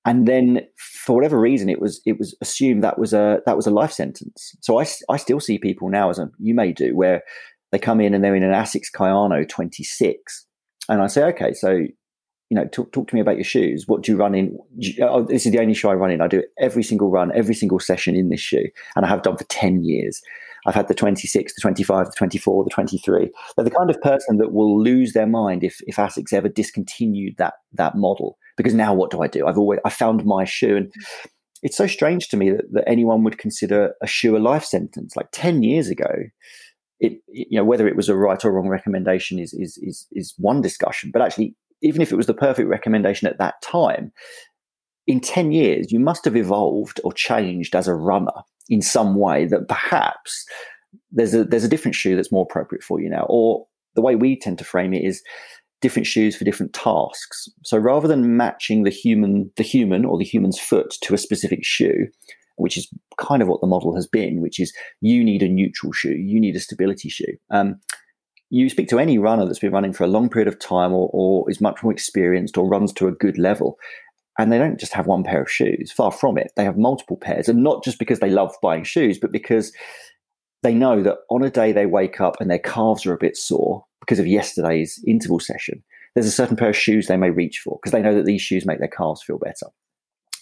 [0.04, 3.66] And then, for whatever reason, it was it was assumed that was a that was
[3.66, 4.54] a life sentence.
[4.60, 7.22] So I, I still see people now, as a, you may do, where
[7.70, 10.46] they come in and they're in an Asics Kayano 26,
[10.88, 11.80] and I say, okay, so
[12.50, 13.84] you know, talk, talk to me about your shoes.
[13.86, 14.58] What do you run in?
[14.76, 16.20] You, oh, this is the only shoe I run in.
[16.20, 19.36] I do every single run, every single session in this shoe, and I have done
[19.36, 20.20] for 10 years.
[20.66, 23.30] I've had the 26, the 25, the 24, the 23.
[23.56, 27.36] They're the kind of person that will lose their mind if, if Asics ever discontinued
[27.38, 28.36] that, that model.
[28.56, 29.46] Because now what do I do?
[29.46, 30.76] I've always, I found my shoe.
[30.76, 30.92] And
[31.62, 35.16] it's so strange to me that, that anyone would consider a shoe a life sentence.
[35.16, 36.12] Like 10 years ago,
[36.98, 40.34] it, you know, whether it was a right or wrong recommendation is, is, is, is
[40.36, 44.12] one discussion, but actually even if it was the perfect recommendation at that time,
[45.06, 48.32] in 10 years, you must have evolved or changed as a runner
[48.68, 50.46] in some way that perhaps
[51.10, 53.26] there's a, there's a different shoe that's more appropriate for you now.
[53.28, 55.22] Or the way we tend to frame it is
[55.80, 57.48] different shoes for different tasks.
[57.64, 61.64] So rather than matching the human, the human or the human's foot to a specific
[61.64, 62.06] shoe,
[62.56, 62.88] which is
[63.18, 66.38] kind of what the model has been, which is you need a neutral shoe, you
[66.38, 67.36] need a stability shoe.
[67.50, 67.80] Um,
[68.50, 71.08] you speak to any runner that's been running for a long period of time or,
[71.12, 73.78] or is much more experienced or runs to a good level,
[74.38, 75.92] and they don't just have one pair of shoes.
[75.92, 76.52] Far from it.
[76.56, 79.72] They have multiple pairs, and not just because they love buying shoes, but because
[80.62, 83.36] they know that on a day they wake up and their calves are a bit
[83.36, 85.82] sore because of yesterday's interval session,
[86.14, 88.42] there's a certain pair of shoes they may reach for because they know that these
[88.42, 89.66] shoes make their calves feel better.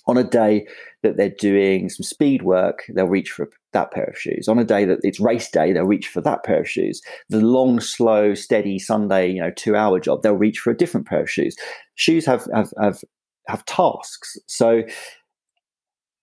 [0.08, 0.66] On a day
[1.02, 4.48] that they're doing some speed work, they'll reach for that pair of shoes.
[4.48, 7.02] On a day that it's race day, they'll reach for that pair of shoes.
[7.28, 11.06] The long, slow, steady Sunday, you know, two hour job, they'll reach for a different
[11.06, 11.56] pair of shoes.
[11.94, 13.04] Shoes have have have,
[13.48, 14.36] have tasks.
[14.46, 14.82] So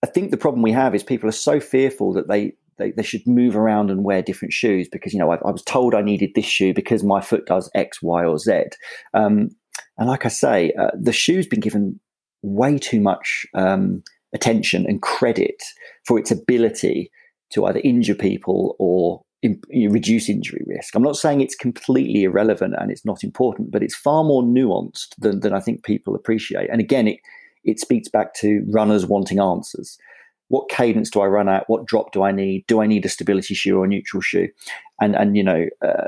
[0.02, 3.02] I think the problem we have is people are so fearful that they they, they
[3.02, 6.02] should move around and wear different shoes because you know I, I, was told I
[6.02, 8.64] needed this shoe because my foot does X, Y, or Z.
[9.14, 9.50] Um,
[9.98, 12.00] and like I say, uh, the shoe's been given
[12.46, 14.02] way too much um,
[14.34, 15.62] attention and credit
[16.06, 17.10] for its ability
[17.50, 20.94] to either injure people or in, you know, reduce injury risk.
[20.94, 25.14] I'm not saying it's completely irrelevant and it's not important, but it's far more nuanced
[25.18, 26.68] than, than I think people appreciate.
[26.70, 27.18] And again, it
[27.64, 29.98] it speaks back to runners wanting answers
[30.48, 31.64] what cadence do I run at?
[31.68, 32.66] What drop do I need?
[32.66, 34.48] Do I need a stability shoe or a neutral shoe?
[35.00, 36.06] And and you know, uh,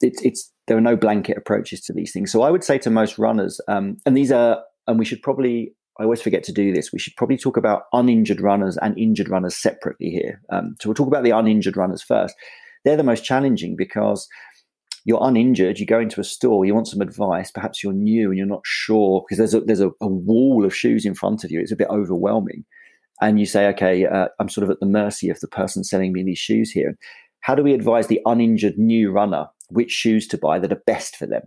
[0.00, 2.30] it's it's there are no blanket approaches to these things.
[2.30, 5.72] So I would say to most runners, um, and these are, and we should probably.
[5.98, 6.92] I always forget to do this.
[6.92, 10.40] We should probably talk about uninjured runners and injured runners separately here.
[10.50, 12.34] Um, so we'll talk about the uninjured runners first.
[12.84, 14.26] They're the most challenging because
[15.04, 18.38] you're uninjured, you go into a store, you want some advice, perhaps you're new and
[18.38, 21.50] you're not sure because there's a, there's a, a, wall of shoes in front of
[21.50, 21.60] you.
[21.60, 22.64] It's a bit overwhelming
[23.20, 26.12] and you say, okay, uh, I'm sort of at the mercy of the person selling
[26.12, 26.96] me these shoes here.
[27.40, 31.16] How do we advise the uninjured new runner which shoes to buy that are best
[31.16, 31.42] for them?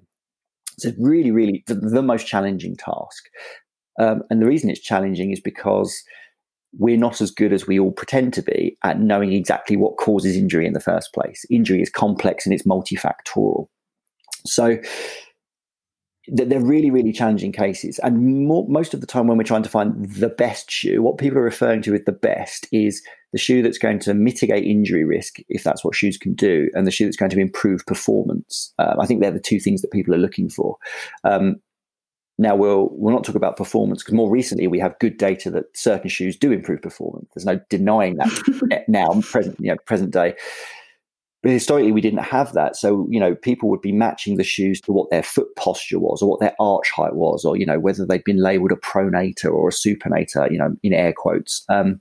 [0.74, 3.26] It's a really, really the, the most challenging task.
[4.00, 6.04] Um, and the reason it's challenging is because
[6.78, 10.36] we're not as good as we all pretend to be at knowing exactly what causes
[10.36, 11.46] injury in the first place.
[11.50, 13.68] Injury is complex and it's multifactorial.
[14.46, 14.78] So
[16.28, 18.00] they're really, really challenging cases.
[18.00, 21.18] And more, most of the time, when we're trying to find the best shoe, what
[21.18, 25.04] people are referring to with the best is the shoe that's going to mitigate injury
[25.04, 28.74] risk, if that's what shoes can do, and the shoe that's going to improve performance.
[28.80, 30.78] Um, I think they're the two things that people are looking for.
[31.24, 31.58] Um,
[32.38, 35.66] now we'll we'll not talk about performance because more recently we have good data that
[35.76, 37.28] certain shoes do improve performance.
[37.34, 40.36] There's no denying that now, present you know, present day.
[41.42, 42.78] But historically, we didn't have that.
[42.78, 46.22] So, you know, people would be matching the shoes to what their foot posture was
[46.22, 49.52] or what their arch height was, or, you know, whether they'd been labeled a pronator
[49.52, 51.66] or a supinator, you know, in air quotes.
[51.68, 52.00] Um,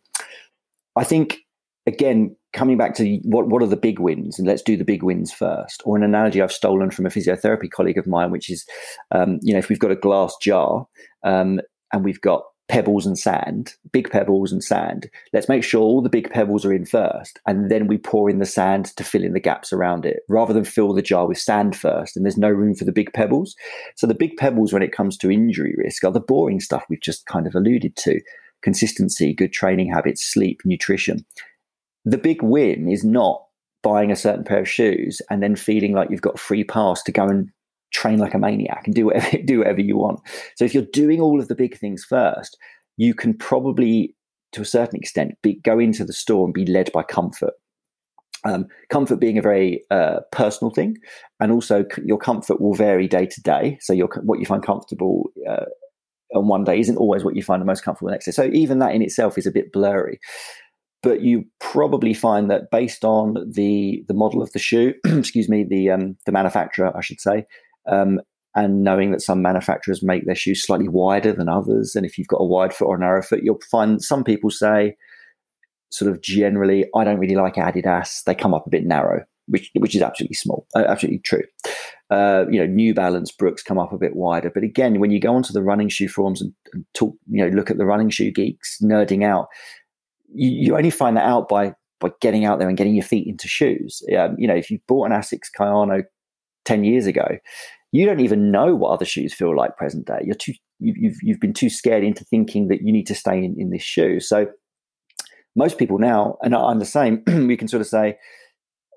[0.96, 1.38] I think,
[1.86, 5.02] again, coming back to what, what are the big wins, and let's do the big
[5.02, 8.66] wins first, or an analogy I've stolen from a physiotherapy colleague of mine, which is,
[9.10, 10.86] um, you know, if we've got a glass jar
[11.24, 11.60] um,
[11.92, 15.10] and we've got pebbles and sand, big pebbles and sand.
[15.34, 18.38] Let's make sure all the big pebbles are in first, and then we pour in
[18.38, 21.38] the sand to fill in the gaps around it, rather than fill the jar with
[21.38, 23.56] sand first, and there's no room for the big pebbles.
[23.96, 27.00] So the big pebbles, when it comes to injury risk, are the boring stuff we've
[27.00, 28.20] just kind of alluded to:
[28.62, 31.24] consistency, good training habits, sleep, nutrition.
[32.04, 33.44] The big win is not
[33.82, 37.12] buying a certain pair of shoes and then feeling like you've got free pass to
[37.12, 37.50] go and
[37.92, 40.20] train like a maniac and do whatever do whatever you want.
[40.56, 42.56] So if you're doing all of the big things first,
[42.96, 44.14] you can probably,
[44.52, 47.54] to a certain extent, be, go into the store and be led by comfort.
[48.44, 50.96] Um, comfort being a very uh, personal thing,
[51.38, 53.78] and also c- your comfort will vary day to day.
[53.80, 55.66] So your what you find comfortable uh,
[56.34, 58.32] on one day isn't always what you find the most comfortable the next day.
[58.32, 60.20] So even that in itself is a bit blurry
[61.02, 65.64] but you probably find that based on the the model of the shoe, excuse me,
[65.68, 67.44] the um, the manufacturer, I should say,
[67.90, 68.20] um,
[68.54, 71.94] and knowing that some manufacturers make their shoes slightly wider than others.
[71.96, 74.50] And if you've got a wide foot or a narrow foot, you'll find some people
[74.50, 74.96] say,
[75.90, 78.22] sort of generally, I don't really like Adidas.
[78.24, 81.42] They come up a bit narrow, which which is absolutely small, uh, absolutely true.
[82.12, 84.50] Uh, you know, New Balance, Brooks come up a bit wider.
[84.50, 87.56] But again, when you go onto the running shoe forums and, and talk, you know,
[87.56, 89.48] look at the running shoe geeks nerding out,
[90.28, 93.26] you, you only find that out by by getting out there and getting your feet
[93.26, 94.02] into shoes.
[94.18, 96.02] Um, you know, if you bought an Asics Kayano
[96.66, 97.38] 10 years ago,
[97.92, 100.20] you don't even know what other shoes feel like present day.
[100.22, 103.54] You're too, you've, you've been too scared into thinking that you need to stay in,
[103.58, 104.20] in this shoe.
[104.20, 104.48] So
[105.54, 108.18] most people now, and I'm the same, we can sort of say,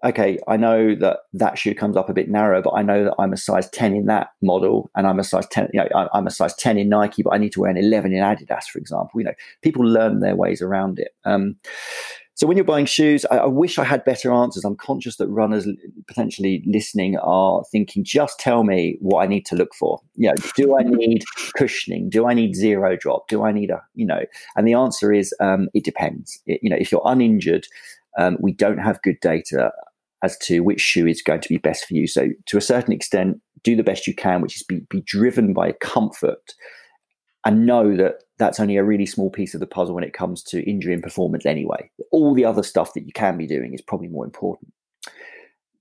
[0.04, 3.16] okay, I know that that shoe comes up a bit narrow, but I know that
[3.18, 6.28] I'm a size 10 in that model and I'm a size 10, you know, I'm
[6.28, 8.80] a size 10 in Nike, but I need to wear an 11 in Adidas, for
[8.80, 9.20] example.
[9.20, 11.16] You know, people learn their ways around it.
[11.24, 11.56] Um,
[12.36, 14.66] so when you're buying shoes, I, I, wish I had better answers.
[14.66, 15.66] I'm conscious that runners
[16.06, 20.02] potentially listening are thinking, just tell me what I need to look for.
[20.16, 21.24] You know, do I need
[21.56, 22.10] cushioning?
[22.10, 23.30] Do I need zero drop?
[23.30, 24.26] Do I need a, you know,
[24.58, 26.42] and the answer is, um, it depends.
[26.46, 27.68] It, you know, if you're uninjured,
[28.18, 29.72] um, we don't have good data
[30.24, 32.08] as to which shoe is going to be best for you.
[32.08, 35.54] So to a certain extent, do the best you can, which is be, be driven
[35.54, 36.54] by comfort
[37.46, 40.42] and know that that's only a really small piece of the puzzle when it comes
[40.44, 41.90] to injury and performance anyway.
[42.12, 44.74] All the other stuff that you can be doing is probably more important.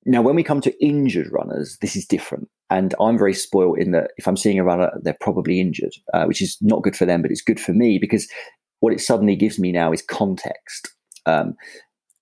[0.07, 2.49] Now, when we come to injured runners, this is different.
[2.70, 6.25] And I'm very spoiled in that if I'm seeing a runner, they're probably injured, uh,
[6.25, 8.29] which is not good for them, but it's good for me because
[8.81, 10.90] what it suddenly gives me now is context.
[11.25, 11.55] Um,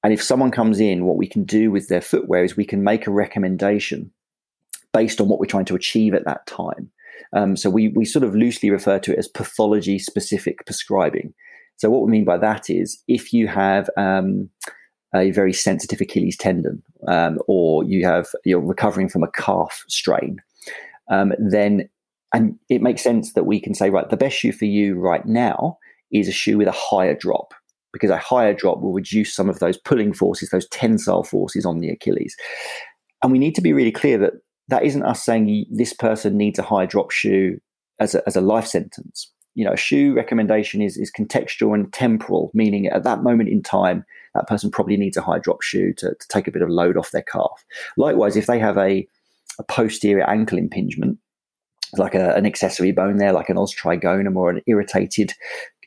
[0.03, 2.83] and if someone comes in, what we can do with their footwear is we can
[2.83, 4.11] make a recommendation
[4.93, 6.91] based on what we're trying to achieve at that time.
[7.35, 11.33] Um, so we we sort of loosely refer to it as pathology specific prescribing.
[11.77, 14.51] So what we mean by that is if you have um,
[15.15, 20.43] a very sensitive Achilles tendon, um, or you have you're recovering from a calf strain,
[21.11, 21.89] um, then
[22.35, 25.25] and it makes sense that we can say right, the best shoe for you right
[25.27, 25.79] now
[26.11, 27.55] is a shoe with a higher drop
[27.93, 31.81] because a higher drop will reduce some of those pulling forces, those tensile forces on
[31.81, 32.37] the Achilles.
[33.23, 34.35] And we need to be really clear that
[34.69, 37.59] that isn't us saying this person needs a high drop shoe
[37.99, 39.31] as a, as a life sentence.
[39.55, 43.63] You know, a shoe recommendation is, is contextual and temporal, meaning at that moment in
[43.63, 46.71] time, that person probably needs a high drop shoe to, to take a bit of
[46.71, 47.65] load off their calf.
[47.99, 49.07] Likewise, if they have a,
[49.59, 51.19] a posterior ankle impingement,
[51.99, 55.33] like a, an accessory bone there, like an os trigonum or an irritated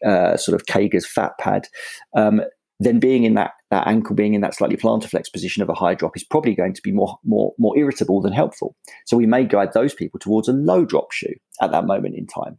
[0.06, 1.68] uh, sort of Kager's fat pad,
[2.16, 2.42] um,
[2.80, 5.74] then being in that that ankle being in that slightly plantar flex position of a
[5.74, 8.76] high drop is probably going to be more more more irritable than helpful.
[9.06, 12.28] So we may guide those people towards a low drop shoe at that moment in
[12.28, 12.58] time.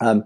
[0.00, 0.24] Um,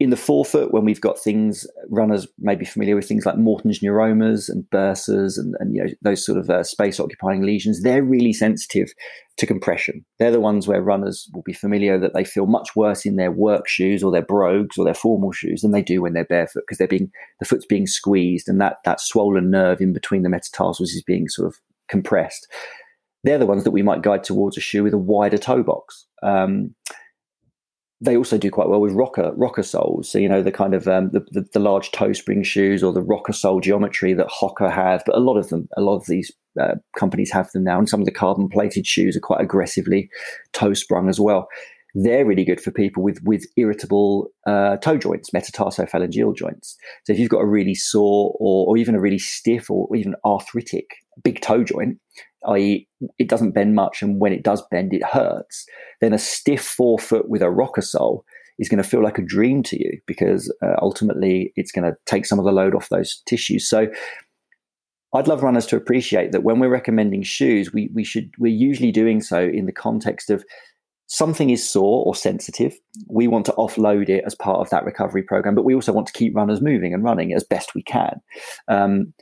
[0.00, 3.78] in the forefoot, when we've got things, runners may be familiar with things like Morton's
[3.78, 8.02] neuromas and bursas and, and you know, those sort of uh, space occupying lesions, they're
[8.02, 8.92] really sensitive
[9.36, 10.04] to compression.
[10.18, 13.30] They're the ones where runners will be familiar that they feel much worse in their
[13.30, 16.64] work shoes or their brogues or their formal shoes than they do when they're barefoot
[16.66, 20.28] because they're being the foot's being squeezed and that that swollen nerve in between the
[20.28, 22.48] metatarsals is being sort of compressed.
[23.22, 26.06] They're the ones that we might guide towards a shoe with a wider toe box.
[26.22, 26.74] Um,
[28.04, 30.10] they also do quite well with rocker rocker soles.
[30.10, 32.92] So you know the kind of um, the, the, the large toe spring shoes or
[32.92, 36.06] the rocker sole geometry that Hoka have, but a lot of them, a lot of
[36.06, 39.40] these uh, companies have them now, and some of the carbon plated shoes are quite
[39.40, 40.10] aggressively
[40.52, 41.48] toe sprung as well.
[41.96, 46.76] They're really good for people with with irritable uh, toe joints, metatarsophalangeal joints.
[47.04, 50.14] So if you've got a really sore or, or even a really stiff or even
[50.24, 50.86] arthritic
[51.22, 51.98] big toe joint,
[52.48, 55.66] i.e., it doesn't bend much, and when it does bend, it hurts,
[56.00, 58.24] then a stiff forefoot with a rocker sole
[58.58, 61.96] is going to feel like a dream to you because uh, ultimately it's going to
[62.06, 63.68] take some of the load off those tissues.
[63.68, 63.88] So
[65.14, 68.92] I'd love runners to appreciate that when we're recommending shoes, we we should we're usually
[68.92, 70.44] doing so in the context of
[71.06, 72.74] something is sore or sensitive.
[73.08, 76.06] We want to offload it as part of that recovery program, but we also want
[76.08, 78.20] to keep runners moving and running as best we can.
[78.66, 79.12] Um,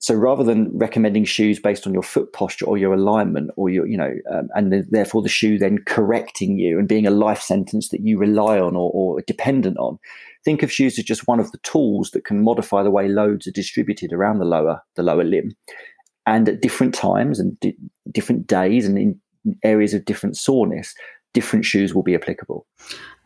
[0.00, 3.86] so rather than recommending shoes based on your foot posture or your alignment or your,
[3.86, 7.42] you know, um, and the, therefore the shoe then correcting you and being a life
[7.42, 9.98] sentence that you rely on or, or dependent on,
[10.42, 13.46] think of shoes as just one of the tools that can modify the way loads
[13.46, 15.54] are distributed around the lower the lower limb,
[16.26, 17.76] and at different times and di-
[18.10, 19.20] different days and in
[19.62, 20.94] areas of different soreness,
[21.34, 22.66] different shoes will be applicable.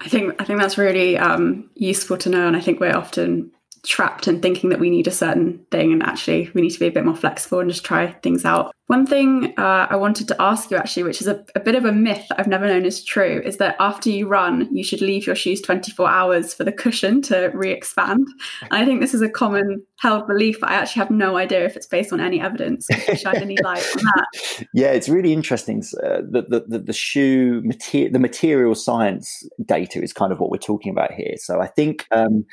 [0.01, 3.53] I think I think that's really um, useful to know, and I think we're often
[3.85, 6.87] trapped in thinking that we need a certain thing and actually we need to be
[6.87, 8.75] a bit more flexible and just try things out.
[8.87, 11.87] One thing uh, I wanted to ask you actually, which is a, a, bit of
[11.87, 15.27] a myth I've never known is true, is that after you run, you should leave
[15.27, 18.29] your shoes 24 hours for the cushion to re expand.
[18.61, 21.65] And I think this is a common held belief, but I actually have no idea
[21.65, 22.87] if it's based on any evidence.
[23.17, 24.67] Shine any light on that?
[24.75, 25.83] Yeah, it's really interesting.
[26.03, 30.51] Uh, the, the, the, the shoe, material, the material science data is kind of what
[30.51, 31.35] we're talking about here.
[31.39, 32.07] So I think.
[32.11, 32.45] Um,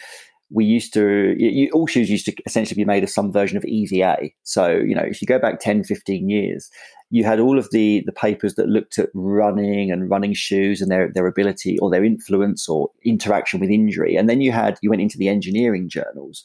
[0.51, 3.65] we used to you, all shoes used to essentially be made of some version of
[3.65, 4.29] EVA.
[4.43, 6.69] So you know, if you go back 10, 15 years,
[7.09, 10.91] you had all of the the papers that looked at running and running shoes and
[10.91, 14.89] their their ability or their influence or interaction with injury, and then you had you
[14.89, 16.43] went into the engineering journals.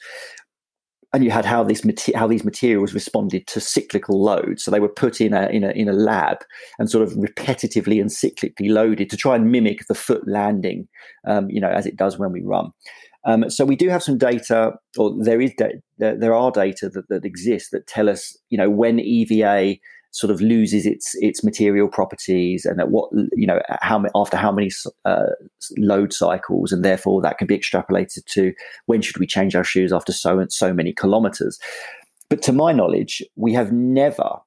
[1.13, 1.83] And you had how this
[2.15, 4.63] how these materials responded to cyclical loads.
[4.63, 6.39] So they were put in a in a in a lab
[6.79, 10.89] and sort of repetitively and cyclically loaded to try and mimic the foot landing,
[11.27, 12.71] um, you know, as it does when we run.
[13.27, 17.09] Um, so we do have some data, or there is da- there are data that,
[17.09, 19.77] that exist that tell us, you know, when EVA
[20.13, 24.51] sort of loses its its material properties and at what you know how after how
[24.51, 24.71] many
[25.05, 25.27] uh,
[25.77, 28.55] load cycles and therefore that can be extrapolated to
[28.87, 31.59] when should we change our shoes after so and so many kilometers
[32.31, 34.41] but to my knowledge we have never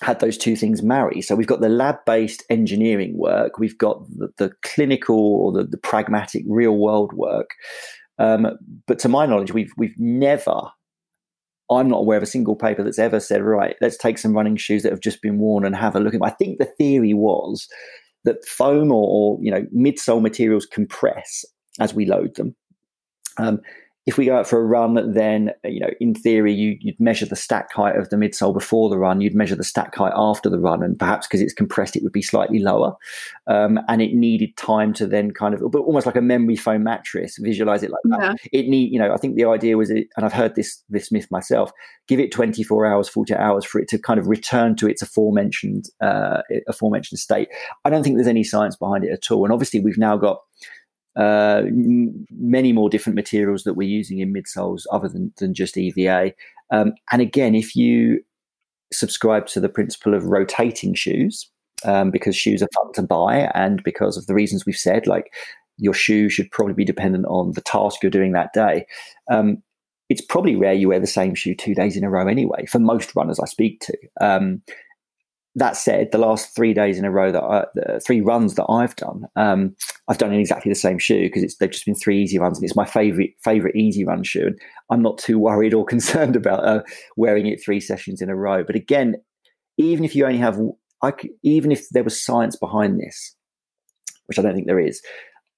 [0.00, 1.20] had those two things marry.
[1.20, 5.64] So we've got the lab based engineering work, we've got the, the clinical or the,
[5.64, 7.50] the, pragmatic real world work.
[8.18, 8.46] Um,
[8.86, 10.60] but to my knowledge, we've we've never.
[11.70, 14.56] I'm not aware of a single paper that's ever said, right, let's take some running
[14.56, 16.22] shoes that have just been worn and have a look at them.
[16.22, 17.68] I think the theory was
[18.24, 21.44] that foam or, or you know midsole materials compress
[21.78, 22.56] as we load them.
[23.36, 23.60] Um,
[24.08, 27.26] if we go out for a run, then you know, in theory, you, would measure
[27.26, 29.20] the stack height of the midsole before the run.
[29.20, 32.12] You'd measure the stack height after the run, and perhaps because it's compressed, it would
[32.12, 32.94] be slightly lower.
[33.48, 36.84] Um, and it needed time to then kind of, but almost like a memory foam
[36.84, 38.38] mattress, visualize it like that.
[38.50, 38.60] Yeah.
[38.60, 41.12] It need, you know, I think the idea was, it, and I've heard this this
[41.12, 41.70] myth myself.
[42.06, 45.84] Give it 24 hours, 40 hours for it to kind of return to its aforementioned
[46.00, 47.48] uh, aforementioned state.
[47.84, 49.44] I don't think there's any science behind it at all.
[49.44, 50.38] And obviously, we've now got
[51.18, 51.62] uh,
[52.30, 56.32] many more different materials that we're using in midsoles other than, than just EVA.
[56.70, 58.20] Um, and again, if you
[58.92, 61.50] subscribe to the principle of rotating shoes,
[61.84, 65.32] um, because shoes are fun to buy and because of the reasons we've said, like
[65.76, 68.86] your shoe should probably be dependent on the task you're doing that day.
[69.30, 69.62] Um,
[70.08, 72.78] it's probably rare you wear the same shoe two days in a row anyway, for
[72.78, 73.96] most runners I speak to.
[75.58, 78.66] That said, the last three days in a row that I, the three runs that
[78.68, 79.74] I've done, um,
[80.06, 82.64] I've done in exactly the same shoe because they've just been three easy runs, and
[82.64, 84.46] it's my favorite favorite easy run shoe.
[84.46, 84.56] And
[84.90, 86.82] I'm not too worried or concerned about uh,
[87.16, 88.62] wearing it three sessions in a row.
[88.62, 89.16] But again,
[89.78, 90.60] even if you only have,
[91.02, 93.34] I could, even if there was science behind this,
[94.26, 95.02] which I don't think there is,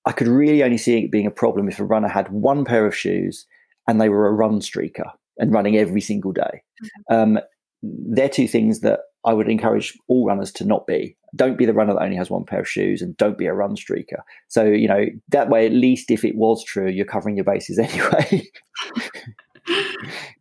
[0.07, 2.87] I could really only see it being a problem if a runner had one pair
[2.87, 3.47] of shoes
[3.87, 6.63] and they were a run streaker and running every single day.
[6.83, 7.15] Mm-hmm.
[7.15, 7.39] Um,
[7.83, 11.17] they're two things that I would encourage all runners to not be.
[11.37, 13.55] Don't be the runner that only has one pair of shoes and don't be a
[13.55, 14.21] run streaker.
[14.49, 17.79] So, you know, that way, at least if it was true, you're covering your bases
[17.79, 18.49] anyway.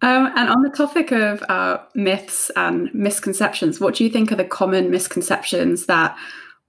[0.01, 4.35] um, and on the topic of uh, myths and misconceptions, what do you think are
[4.35, 6.17] the common misconceptions that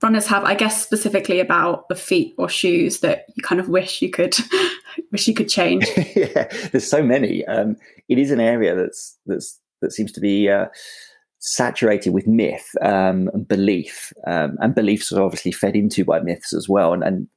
[0.02, 0.44] runners have?
[0.44, 4.36] I guess specifically about the feet or shoes that you kind of wish you could
[5.12, 5.86] wish you could change.
[6.16, 7.44] yeah, there's so many.
[7.46, 7.76] Um,
[8.08, 10.66] it is an area that's that's that seems to be uh,
[11.40, 16.52] saturated with myth um, and belief, um, and beliefs are obviously fed into by myths
[16.52, 16.92] as well.
[16.92, 17.28] And, and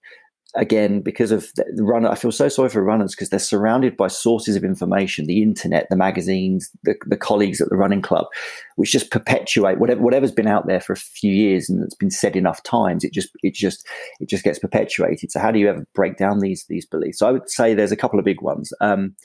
[0.56, 4.08] again, because of the runner, I feel so sorry for runners because they're surrounded by
[4.08, 8.28] sources of information, the internet, the magazines, the, the colleagues at the running club,
[8.76, 12.12] which just perpetuate whatever whatever's been out there for a few years and it's been
[12.12, 13.04] said enough times.
[13.04, 13.88] It just it just
[14.20, 15.32] it just gets perpetuated.
[15.32, 17.20] So how do you ever break down these these beliefs?
[17.20, 18.72] So I would say there's a couple of big ones.
[18.80, 19.16] Um,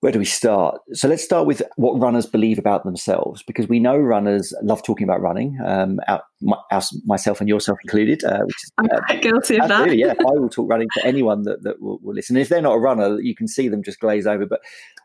[0.00, 0.80] where do we start?
[0.94, 5.04] So let's start with what runners believe about themselves, because we know runners love talking
[5.04, 6.00] about running, um,
[6.40, 6.56] my,
[7.04, 8.24] myself and yourself included.
[8.24, 9.94] Uh, which is, I'm uh, quite guilty of that.
[9.96, 12.36] yeah, I will talk running to anyone that, that will, will, listen.
[12.38, 14.46] if they're not a runner, you can see them just glaze over.
[14.46, 14.60] But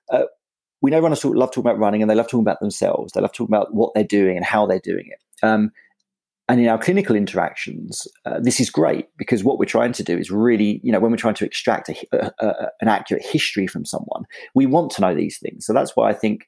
[0.10, 0.24] uh,
[0.82, 3.12] we know runners talk, love talking about running, and they love talking about themselves.
[3.14, 5.46] They love talking about what they're doing and how they're doing it.
[5.46, 5.72] Um,
[6.48, 10.18] and in our clinical interactions, uh, this is great because what we're trying to do
[10.18, 13.66] is really, you know, when we're trying to extract a, a, a, an accurate history
[13.66, 15.66] from someone, we want to know these things.
[15.66, 16.48] So that's why I think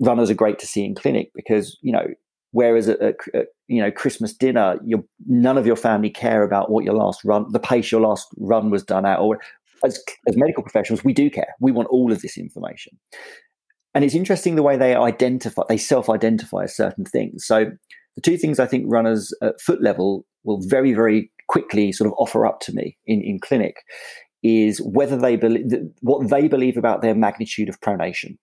[0.00, 2.06] runners are great to see in clinic because, you know,
[2.52, 4.78] whereas at, at, at you know Christmas dinner,
[5.26, 8.70] none of your family care about what your last run, the pace your last run
[8.70, 9.38] was done at, or
[9.84, 11.54] as, as medical professionals, we do care.
[11.60, 12.96] We want all of this information.
[13.94, 17.46] And it's interesting the way they identify, they self-identify as certain things.
[17.46, 17.72] So
[18.16, 22.14] the two things I think runners at foot level will very, very quickly sort of
[22.18, 23.76] offer up to me in, in clinic
[24.42, 28.36] is whether they believe what they believe about their magnitude of pronation.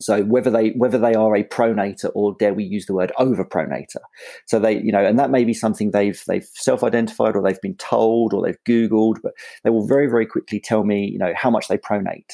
[0.00, 4.00] So whether they whether they are a pronator or dare we use the word overpronator.
[4.46, 7.76] So they you know and that may be something they've they've self-identified or they've been
[7.76, 9.32] told or they've googled, but
[9.62, 12.30] they will very very quickly tell me you know how much they pronate.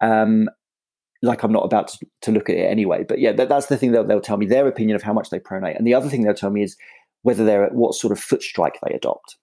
[0.00, 0.48] Um,
[1.24, 3.04] like I'm not about to, to look at it anyway.
[3.08, 5.30] But yeah, that, that's the thing they'll, they'll tell me their opinion of how much
[5.30, 5.76] they pronate.
[5.76, 6.76] And the other thing they'll tell me is
[7.22, 9.36] whether they're what sort of foot strike they adopt.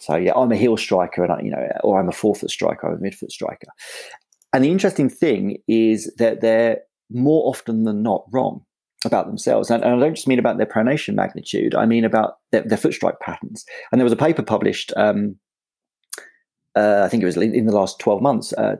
[0.00, 2.88] So yeah, I'm a heel striker, and I, you know, or I'm a forefoot striker,
[2.88, 3.68] I'm a midfoot striker.
[4.52, 6.78] And the interesting thing is that they're
[7.10, 8.64] more often than not wrong
[9.04, 9.70] about themselves.
[9.70, 12.78] And, and I don't just mean about their pronation magnitude; I mean about their, their
[12.78, 13.64] foot strike patterns.
[13.90, 14.92] And there was a paper published.
[14.96, 15.36] Um,
[16.74, 18.76] uh, I think it was in the last 12 months, uh,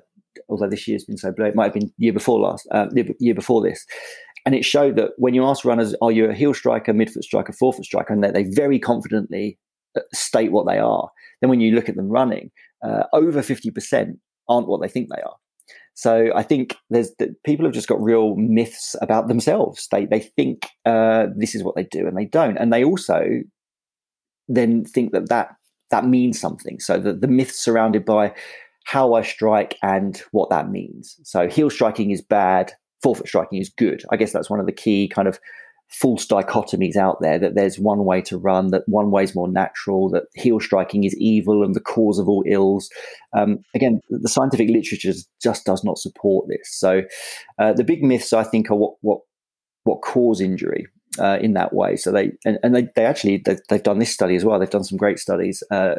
[0.53, 2.87] although this year's been so blurry, it might have been year before last, uh,
[3.19, 3.85] year before this.
[4.45, 7.53] And it showed that when you ask runners, are you a heel striker, midfoot striker,
[7.53, 9.59] forefoot striker, and they, they very confidently
[9.97, 12.51] uh, state what they are, then when you look at them running,
[12.85, 15.37] uh, over 50% aren't what they think they are.
[15.95, 17.13] So I think there's
[17.45, 19.89] people have just got real myths about themselves.
[19.91, 22.57] They they think uh, this is what they do, and they don't.
[22.57, 23.25] And they also
[24.49, 25.51] then think that that
[25.91, 26.81] that means something.
[26.81, 28.35] So the, the myths surrounded by
[28.85, 31.19] how I strike and what that means.
[31.25, 32.73] So heel striking is bad,
[33.03, 34.03] forefoot striking is good.
[34.11, 35.39] I guess that's one of the key kind of
[35.93, 39.49] false dichotomies out there that there's one way to run, that one way is more
[39.49, 42.89] natural, that heel striking is evil and the cause of all ills.
[43.37, 45.13] Um, again, the scientific literature
[45.43, 46.79] just does not support this.
[46.79, 47.03] So
[47.59, 49.21] uh, the big myths, I think, are what what
[49.85, 50.87] what cause injury.
[51.19, 54.11] Uh, in that way, so they and, and they, they actually they've, they've, done this
[54.11, 54.59] study as well.
[54.59, 55.97] They've done some great studies uh,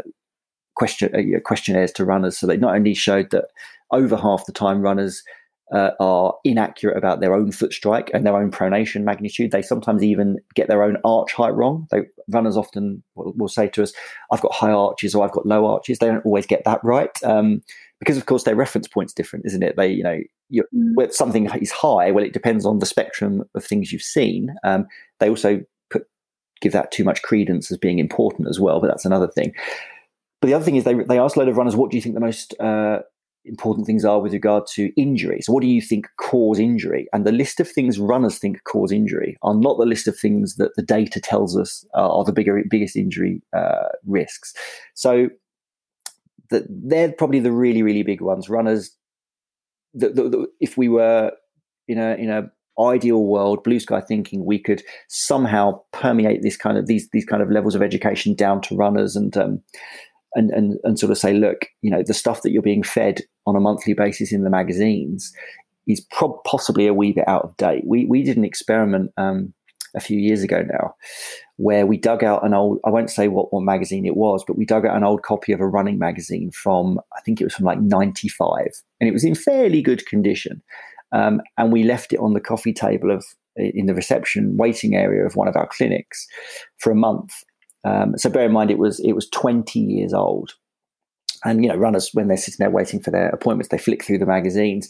[0.76, 2.38] question uh, questionnaires to runners.
[2.38, 3.46] So they not only showed that
[3.92, 5.24] over half the time runners
[5.72, 9.52] uh, are inaccurate about their own foot strike and their own pronation magnitude.
[9.52, 11.88] They sometimes even get their own arch height wrong.
[11.90, 13.94] They, runners often will, will, say to us,
[14.32, 17.12] "I've got high arches" or "I've got low arches." They don't always get that right
[17.24, 17.62] um,
[18.00, 19.76] because, of course, their reference point's different, isn't it?
[19.76, 20.20] They, you know,
[20.52, 21.14] mm.
[21.14, 24.54] something is high, well, it depends on the spectrum of things you've seen.
[24.64, 24.88] Um,
[25.20, 26.06] they also put
[26.62, 29.54] give that too much credence as being important as well, but that's another thing.
[30.44, 32.02] But the other thing is they they ask a load of runners, "What do you
[32.02, 33.00] think the most uh,
[33.46, 35.40] important things are with regard to injury.
[35.42, 37.08] So, what do you think cause injury?
[37.14, 40.56] And the list of things runners think cause injury are not the list of things
[40.56, 44.54] that the data tells us are the bigger, biggest injury uh, risks.
[44.96, 45.30] So,
[46.50, 48.50] the, they're probably the really, really big ones.
[48.50, 48.92] Runners,
[49.94, 51.32] the, the, the, if we were
[51.88, 56.78] in a in a ideal world, blue sky thinking, we could somehow permeate this kind
[56.78, 59.62] of these these kind of levels of education down to runners and um,
[60.36, 63.22] and, and, and sort of say, look, you know, the stuff that you're being fed
[63.46, 65.34] on a monthly basis in the magazines
[65.88, 66.06] is
[66.46, 67.84] possibly a wee bit out of date.
[67.86, 69.54] We, we did an experiment um,
[69.96, 70.96] a few years ago now
[71.58, 74.58] where we dug out an old, I won't say what, what magazine it was, but
[74.58, 77.54] we dug out an old copy of a running magazine from, I think it was
[77.54, 78.66] from like 95,
[79.00, 80.64] and it was in fairly good condition.
[81.12, 83.24] Um, and we left it on the coffee table of
[83.56, 86.26] in the reception waiting area of one of our clinics
[86.80, 87.44] for a month
[87.84, 90.54] um, so bear in mind, it was it was 20 years old,
[91.44, 94.20] and you know, runners when they're sitting there waiting for their appointments, they flick through
[94.20, 94.88] the magazines,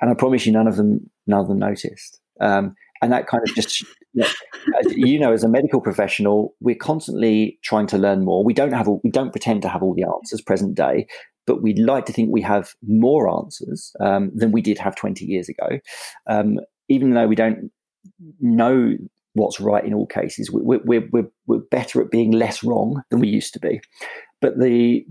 [0.00, 2.20] and I promise you, none of them none of them noticed.
[2.40, 3.84] Um, and that kind of just
[4.14, 8.44] you know, you know, as a medical professional, we're constantly trying to learn more.
[8.44, 11.06] We don't have all, we don't pretend to have all the answers present day,
[11.46, 15.24] but we'd like to think we have more answers um, than we did have 20
[15.24, 15.78] years ago.
[16.26, 17.70] Um, even though we don't
[18.40, 18.96] know
[19.36, 20.50] what's right in all cases.
[20.50, 23.80] We're, we're, we're, we're better at being less wrong than we used to be.
[24.40, 25.04] But the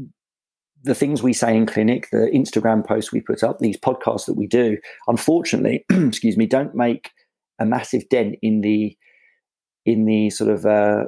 [0.83, 4.35] the things we say in clinic, the Instagram posts we put up, these podcasts that
[4.37, 7.09] we do, unfortunately, excuse me, don't make
[7.59, 8.95] a massive dent in the
[9.85, 11.05] in the sort of uh,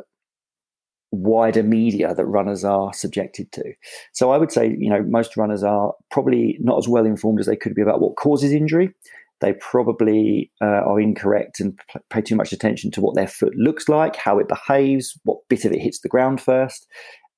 [1.12, 3.74] wider media that runners are subjected to.
[4.14, 7.46] So I would say, you know, most runners are probably not as well informed as
[7.46, 8.94] they could be about what causes injury
[9.40, 11.80] they probably uh, are incorrect and
[12.10, 15.66] pay too much attention to what their foot looks like, how it behaves, what bit
[15.66, 16.88] of it hits the ground first,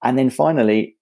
[0.04, 0.96] and then finally,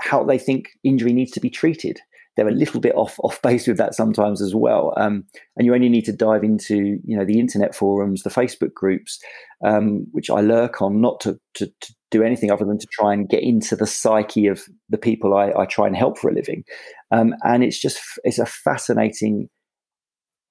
[0.00, 2.00] how they think injury needs to be treated.
[2.36, 5.24] They're a little bit off off base with that sometimes as well, um,
[5.56, 9.20] and you only need to dive into you know the internet forums, the Facebook groups,
[9.64, 13.12] um, which I lurk on, not to, to, to do anything other than to try
[13.12, 16.34] and get into the psyche of the people I, I try and help for a
[16.34, 16.64] living,
[17.10, 19.48] um, and it's just it's a fascinating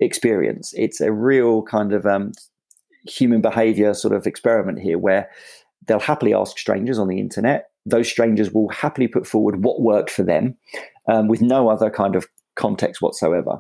[0.02, 0.74] experience.
[0.76, 2.34] It's a real kind of um,
[3.08, 5.30] human behavior sort of experiment here where
[5.88, 7.70] they'll happily ask strangers on the internet.
[7.86, 10.56] Those strangers will happily put forward what worked for them
[11.08, 13.60] um, with no other kind of context whatsoever.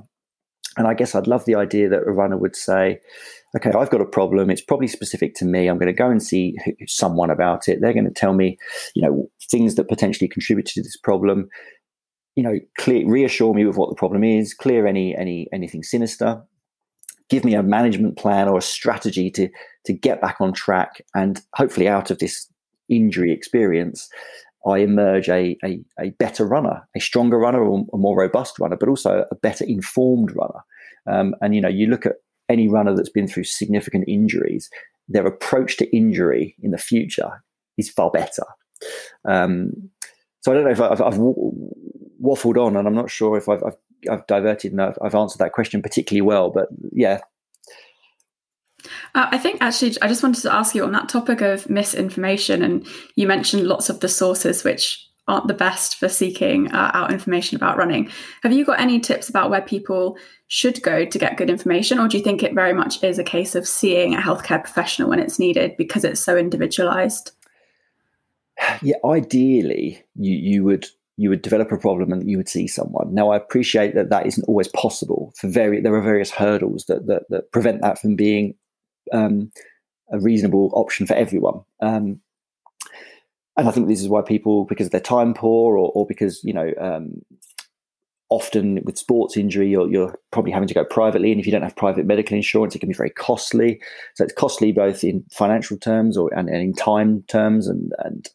[0.78, 3.00] And I guess I'd love the idea that a runner would say,
[3.58, 4.50] okay, I've got a problem.
[4.50, 5.68] It's probably specific to me.
[5.68, 6.56] I'm going to go and see
[6.88, 7.80] someone about it.
[7.82, 8.58] They're going to tell me,
[8.96, 11.50] you know, things that potentially contributed to this problem
[12.36, 16.42] you know, clear, reassure me with what the problem is, clear any any anything sinister,
[17.30, 19.50] give me a management plan or a strategy to
[19.86, 22.48] to get back on track, and hopefully out of this
[22.90, 24.10] injury experience,
[24.68, 28.78] I emerge a a, a better runner, a stronger runner, or a more robust runner,
[28.78, 30.62] but also a better informed runner.
[31.08, 32.18] Um, and you know, you look at
[32.48, 34.70] any runner that's been through significant injuries,
[35.08, 37.44] their approach to injury in the future
[37.78, 38.44] is far better.
[39.26, 39.90] Um,
[40.42, 41.20] so I don't know if I've, I've
[42.22, 43.78] waffled on, and I'm not sure if I've, I've,
[44.10, 46.50] I've diverted and I've, I've, answered that question particularly well.
[46.50, 47.20] But yeah.
[49.14, 52.62] Uh, I think actually, I just wanted to ask you on that topic of misinformation,
[52.62, 57.12] and you mentioned lots of the sources which aren't the best for seeking uh, out
[57.12, 58.12] information about running.
[58.44, 60.18] Have you got any tips about where people
[60.48, 63.24] should go to get good information, or do you think it very much is a
[63.24, 67.32] case of seeing a healthcare professional when it's needed because it's so individualized?
[68.84, 70.86] Yeah, ideally, you you would
[71.18, 73.14] you would develop a problem and you would see someone.
[73.14, 75.34] Now, I appreciate that that isn't always possible.
[75.38, 78.56] For very, there are various hurdles that that, that prevent that from being
[79.14, 79.52] um,
[80.12, 81.62] a reasonable option for everyone.
[81.82, 82.22] Um,
[83.58, 86.54] and I think this is why people, because they're time poor, or, or because you
[86.54, 87.22] know, um,
[88.30, 91.62] often with sports injury, you're, you're, probably having to go privately, and if you don't
[91.62, 93.82] have private medical insurance, it can be very costly.
[94.16, 98.30] So it's costly both in financial terms or and, and in time terms, and and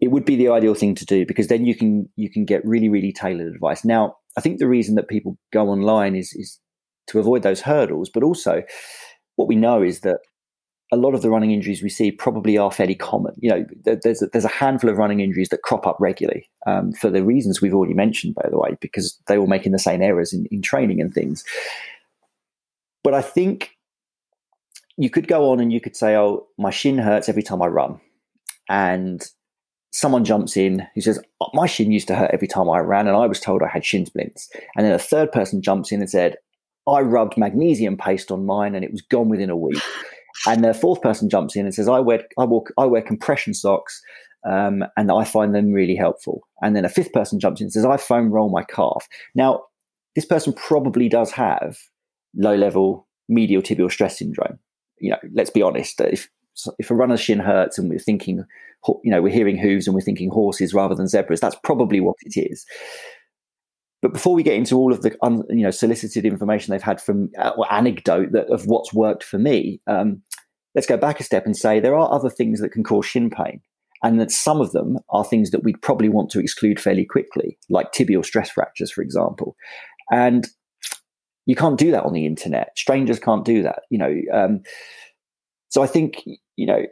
[0.00, 2.64] it would be the ideal thing to do because then you can you can get
[2.64, 3.84] really really tailored advice.
[3.84, 6.58] Now, I think the reason that people go online is is
[7.08, 8.62] to avoid those hurdles, but also
[9.36, 10.18] what we know is that
[10.92, 13.32] a lot of the running injuries we see probably are fairly common.
[13.38, 16.92] You know, there's a, there's a handful of running injuries that crop up regularly um,
[16.92, 20.02] for the reasons we've already mentioned, by the way, because they were making the same
[20.02, 21.44] errors in, in training and things.
[23.04, 23.70] But I think
[24.96, 27.66] you could go on and you could say, "Oh, my shin hurts every time I
[27.66, 28.00] run,"
[28.68, 29.22] and
[29.90, 33.06] someone jumps in who says, oh, "My shin used to hurt every time I ran,
[33.06, 36.00] and I was told I had shin splints." And then a third person jumps in
[36.00, 36.36] and said,
[36.86, 39.82] "I rubbed magnesium paste on mine, and it was gone within a week."
[40.46, 43.52] And the fourth person jumps in and says, "I wear I walk I wear compression
[43.52, 44.00] socks,
[44.48, 47.72] um, and I find them really helpful." And then a fifth person jumps in and
[47.72, 49.64] says, "I foam roll my calf." Now,
[50.14, 51.78] this person probably does have
[52.34, 54.58] low level medial tibial stress syndrome.
[54.98, 56.00] You know, let's be honest.
[56.00, 56.28] If
[56.78, 58.44] if a runner's shin hurts and we're thinking,
[58.86, 62.16] you know, we're hearing hooves and we're thinking horses rather than zebras, that's probably what
[62.22, 62.64] it is.
[64.02, 67.00] But before we get into all of the un, you know solicited information they've had
[67.00, 70.22] from uh, or anecdote that, of what's worked for me, um,
[70.74, 73.28] let's go back a step and say there are other things that can cause shin
[73.28, 73.60] pain,
[74.02, 77.58] and that some of them are things that we'd probably want to exclude fairly quickly,
[77.68, 79.54] like tibial stress fractures, for example.
[80.10, 80.48] And
[81.46, 82.76] you can't do that on the internet.
[82.78, 84.14] Strangers can't do that, you know.
[84.32, 84.62] Um,
[85.70, 86.22] so I think
[86.56, 86.84] you know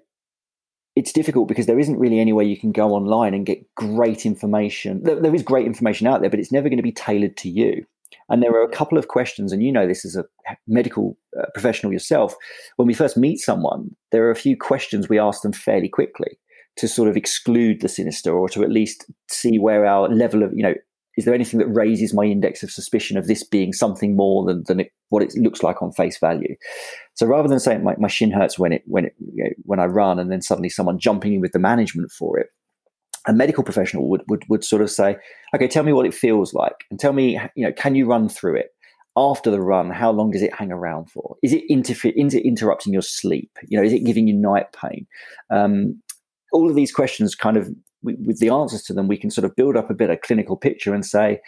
[0.96, 4.26] it's difficult because there isn't really any way you can go online and get great
[4.26, 5.00] information.
[5.04, 7.48] There, there is great information out there, but it's never going to be tailored to
[7.48, 7.84] you.
[8.28, 10.24] And there are a couple of questions, and you know this as a
[10.66, 12.34] medical uh, professional yourself.
[12.76, 16.38] When we first meet someone, there are a few questions we ask them fairly quickly
[16.78, 20.52] to sort of exclude the sinister or to at least see where our level of,
[20.54, 20.74] you know,
[21.18, 24.62] is there anything that raises my index of suspicion of this being something more than,
[24.68, 26.54] than it, what it looks like on face value?
[27.14, 29.80] So rather than saying my, my shin hurts when it when it you know, when
[29.80, 32.50] I run, and then suddenly someone jumping in with the management for it,
[33.26, 35.16] a medical professional would, would would sort of say,
[35.52, 38.28] okay, tell me what it feels like, and tell me, you know, can you run
[38.28, 38.68] through it?
[39.16, 41.34] After the run, how long does it hang around for?
[41.42, 42.12] Is it interfere?
[42.14, 43.50] Is it interrupting your sleep?
[43.66, 45.08] You know, is it giving you night pain?
[45.50, 46.00] Um,
[46.52, 47.68] all of these questions kind of
[48.02, 50.20] we, with the answers to them, we can sort of build up a bit of
[50.20, 51.40] clinical picture and say,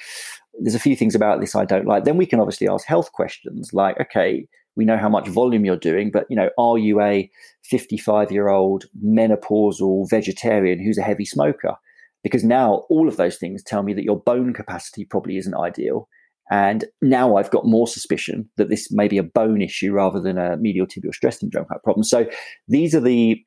[0.59, 2.05] there's a few things about this I don't like.
[2.05, 4.47] Then we can obviously ask health questions like, okay,
[4.77, 7.31] we know how much volume you're doing, but you know, are you a
[7.65, 11.75] 55 year old menopausal vegetarian who's a heavy smoker?
[12.23, 16.09] Because now all of those things tell me that your bone capacity probably isn't ideal.
[16.51, 20.37] And now I've got more suspicion that this may be a bone issue rather than
[20.37, 22.03] a medial tibial stress syndrome problem.
[22.03, 22.29] So
[22.67, 23.43] these are the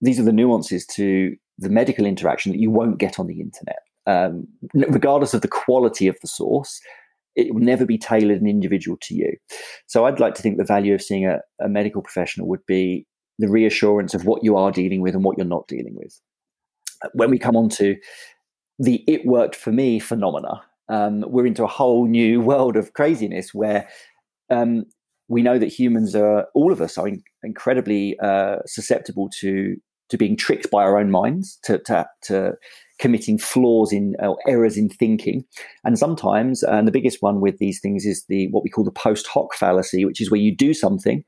[0.00, 3.78] these are the nuances to the medical interaction that you won't get on the internet.
[4.06, 6.80] Um, regardless of the quality of the source,
[7.34, 9.36] it will never be tailored and individual to you.
[9.86, 13.06] So I'd like to think the value of seeing a, a medical professional would be
[13.38, 16.18] the reassurance of what you are dealing with and what you're not dealing with.
[17.12, 17.96] When we come on to
[18.78, 23.52] the it worked for me phenomena, um, we're into a whole new world of craziness
[23.52, 23.88] where
[24.50, 24.84] um,
[25.28, 29.76] we know that humans are, all of us are in, incredibly uh, susceptible to
[30.08, 32.52] to being tricked by our own minds, to, to, to
[32.98, 35.44] committing flaws in or errors in thinking.
[35.84, 38.90] And sometimes, and the biggest one with these things is the what we call the
[38.90, 41.24] post hoc fallacy, which is where you do something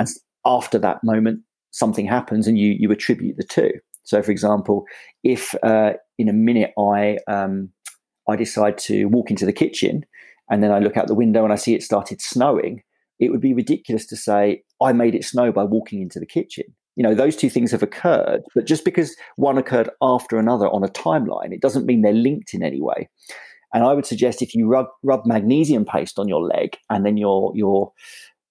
[0.00, 0.08] and
[0.44, 3.70] after that moment something happens and you you attribute the two.
[4.02, 4.84] So, for example,
[5.22, 7.70] if uh, in a minute I um,
[8.28, 10.04] I decide to walk into the kitchen
[10.50, 12.82] and then I look out the window and I see it started snowing,
[13.20, 16.64] it would be ridiculous to say I made it snow by walking into the kitchen
[17.00, 20.84] you know those two things have occurred but just because one occurred after another on
[20.84, 23.08] a timeline it doesn't mean they're linked in any way.
[23.72, 27.16] And i would suggest if you rub, rub magnesium paste on your leg and then
[27.16, 27.90] your your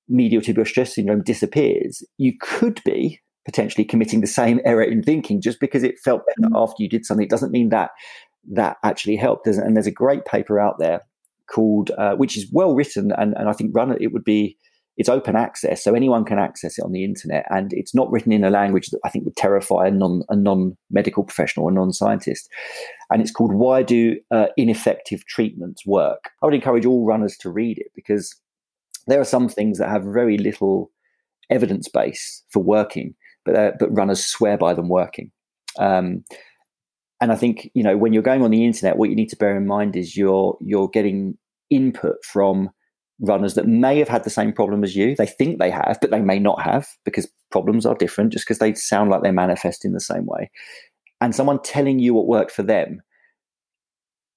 [0.08, 5.42] medial tibial stress syndrome disappears you could be potentially committing the same error in thinking.
[5.42, 6.56] Just because it felt better mm-hmm.
[6.56, 7.92] after you did something it doesn't mean that
[8.52, 9.46] that actually helped.
[9.46, 11.02] And there's a great paper out there
[11.48, 14.56] called uh, which is well written and, and i think run it would be
[15.00, 18.34] it's open access, so anyone can access it on the internet, and it's not written
[18.34, 21.72] in a language that I think would terrify a non a non medical professional or
[21.72, 22.50] non scientist.
[23.10, 27.50] And it's called "Why Do uh, Ineffective Treatments Work?" I would encourage all runners to
[27.50, 28.36] read it because
[29.08, 30.92] there are some things that have very little
[31.50, 35.32] evidence base for working, but uh, but runners swear by them working.
[35.80, 36.26] Um,
[37.22, 39.38] and I think you know when you're going on the internet, what you need to
[39.38, 41.38] bear in mind is you're you're getting
[41.70, 42.70] input from
[43.22, 45.16] runners that may have had the same problem as you.
[45.16, 48.60] They think they have, but they may not have because problems are different just because
[48.60, 50.50] they sound like they manifest in the same way.
[51.22, 53.02] And someone telling you what worked for them,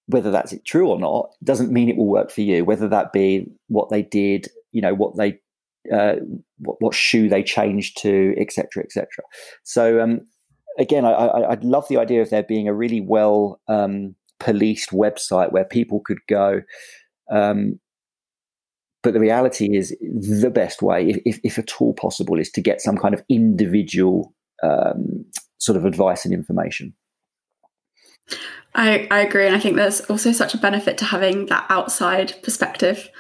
[0.07, 2.65] whether that's true or not, doesn't mean it will work for you.
[2.65, 5.39] Whether that be what they did, you know, what they,
[5.93, 6.17] uh,
[6.59, 9.07] what, what shoe they changed to, etc., etc.
[9.63, 10.23] So um,
[10.79, 14.91] again, I, I, would love the idea of there being a really well um, policed
[14.91, 16.63] website where people could go.
[17.31, 17.79] Um,
[19.03, 22.81] but the reality is the best way, if, if at all possible, is to get
[22.81, 24.33] some kind of individual
[24.63, 25.25] um,
[25.59, 26.95] sort of advice and information.
[28.75, 29.47] I, I agree.
[29.47, 33.11] And I think there's also such a benefit to having that outside perspective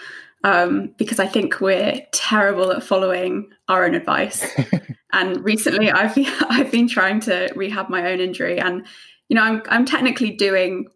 [0.45, 4.47] um, because I think we're terrible at following our own advice.
[5.13, 6.17] and recently I've,
[6.49, 8.87] I've been trying to rehab my own injury and,
[9.29, 10.87] you know, I'm, I'm technically doing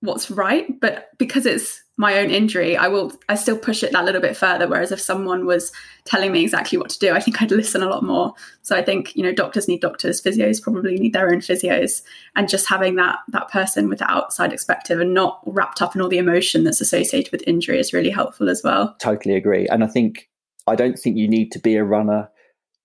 [0.00, 4.04] what's right, but because it's my own injury, I will I still push it that
[4.04, 4.68] little bit further.
[4.68, 5.72] Whereas if someone was
[6.04, 8.34] telling me exactly what to do, I think I'd listen a lot more.
[8.62, 12.02] So I think you know doctors need doctors, physios probably need their own physios,
[12.34, 16.02] and just having that that person with the outside perspective and not wrapped up in
[16.02, 18.94] all the emotion that's associated with injury is really helpful as well.
[18.98, 20.28] Totally agree, and I think
[20.66, 22.28] I don't think you need to be a runner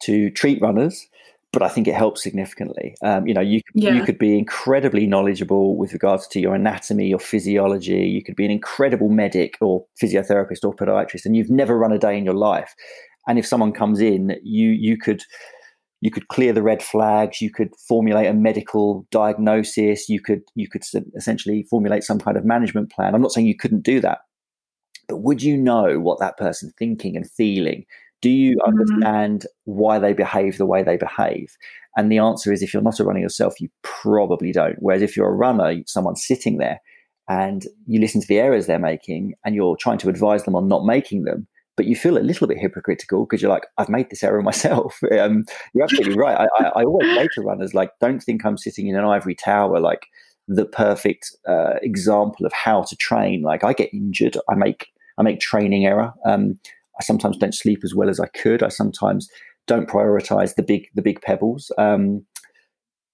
[0.03, 1.07] to treat runners
[1.53, 2.95] but I think it helps significantly.
[3.03, 3.93] Um, you know, you yeah.
[3.93, 8.07] you could be incredibly knowledgeable with regards to your anatomy, your physiology.
[8.07, 11.99] You could be an incredible medic or physiotherapist or podiatrist, and you've never run a
[11.99, 12.73] day in your life.
[13.27, 15.23] And if someone comes in, you you could
[15.99, 17.41] you could clear the red flags.
[17.41, 20.07] You could formulate a medical diagnosis.
[20.07, 20.83] You could you could
[21.15, 23.13] essentially formulate some kind of management plan.
[23.13, 24.19] I'm not saying you couldn't do that,
[25.09, 27.85] but would you know what that person's thinking and feeling?
[28.21, 28.69] Do you mm-hmm.
[28.69, 31.55] understand why they behave the way they behave?
[31.97, 34.77] And the answer is if you're not a runner yourself, you probably don't.
[34.79, 36.79] Whereas if you're a runner, someone's sitting there
[37.27, 40.67] and you listen to the errors they're making and you're trying to advise them on
[40.67, 44.09] not making them, but you feel a little bit hypocritical because you're like, I've made
[44.09, 44.99] this error myself.
[45.19, 46.37] Um, you're absolutely right.
[46.37, 49.35] I, I, I, always say to runners, like, don't think I'm sitting in an ivory
[49.35, 50.07] tower, like
[50.47, 53.41] the perfect uh, example of how to train.
[53.41, 56.13] Like, I get injured, I make I make training error.
[56.25, 56.57] Um,
[57.01, 58.61] I sometimes don't sleep as well as I could.
[58.61, 59.27] I sometimes
[59.65, 61.71] don't prioritize the big the big pebbles.
[61.79, 62.23] Um,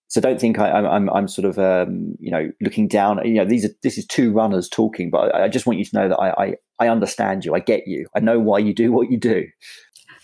[0.10, 3.26] so don't think I, am I'm, I'm sort of um, you know looking down.
[3.26, 5.86] You know these are this is two runners talking, but I, I just want you
[5.86, 7.56] to know that I, I, I understand you.
[7.56, 8.08] I get you.
[8.14, 9.46] I know why you do what you do.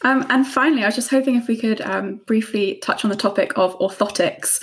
[0.02, 3.16] Um, and finally, I was just hoping if we could um, briefly touch on the
[3.16, 4.62] topic of orthotics,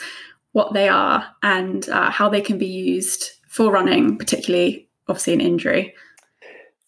[0.52, 5.40] what they are, and uh, how they can be used for running, particularly obviously an
[5.40, 5.94] injury.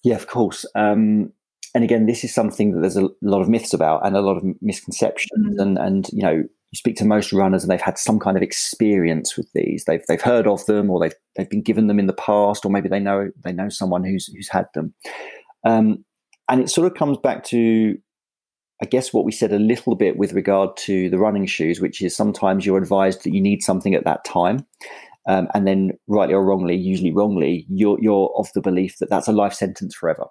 [0.05, 0.67] Yeah, of course.
[0.75, 1.33] Um,
[1.75, 4.37] and again, this is something that there's a lot of myths about and a lot
[4.37, 5.57] of misconceptions.
[5.57, 5.63] Mm.
[5.63, 8.43] And and you know, you speak to most runners and they've had some kind of
[8.43, 9.85] experience with these.
[9.87, 12.71] They've they've heard of them or they've they've been given them in the past, or
[12.71, 14.95] maybe they know they know someone who's who's had them.
[15.65, 16.05] Um,
[16.49, 17.97] and it sort of comes back to
[18.83, 22.03] I guess what we said a little bit with regard to the running shoes, which
[22.03, 24.67] is sometimes you're advised that you need something at that time.
[25.29, 29.29] Um, and then, rightly or wrongly, usually wrongly, you're, you're of the belief that that's
[29.29, 30.27] a life sentence forever.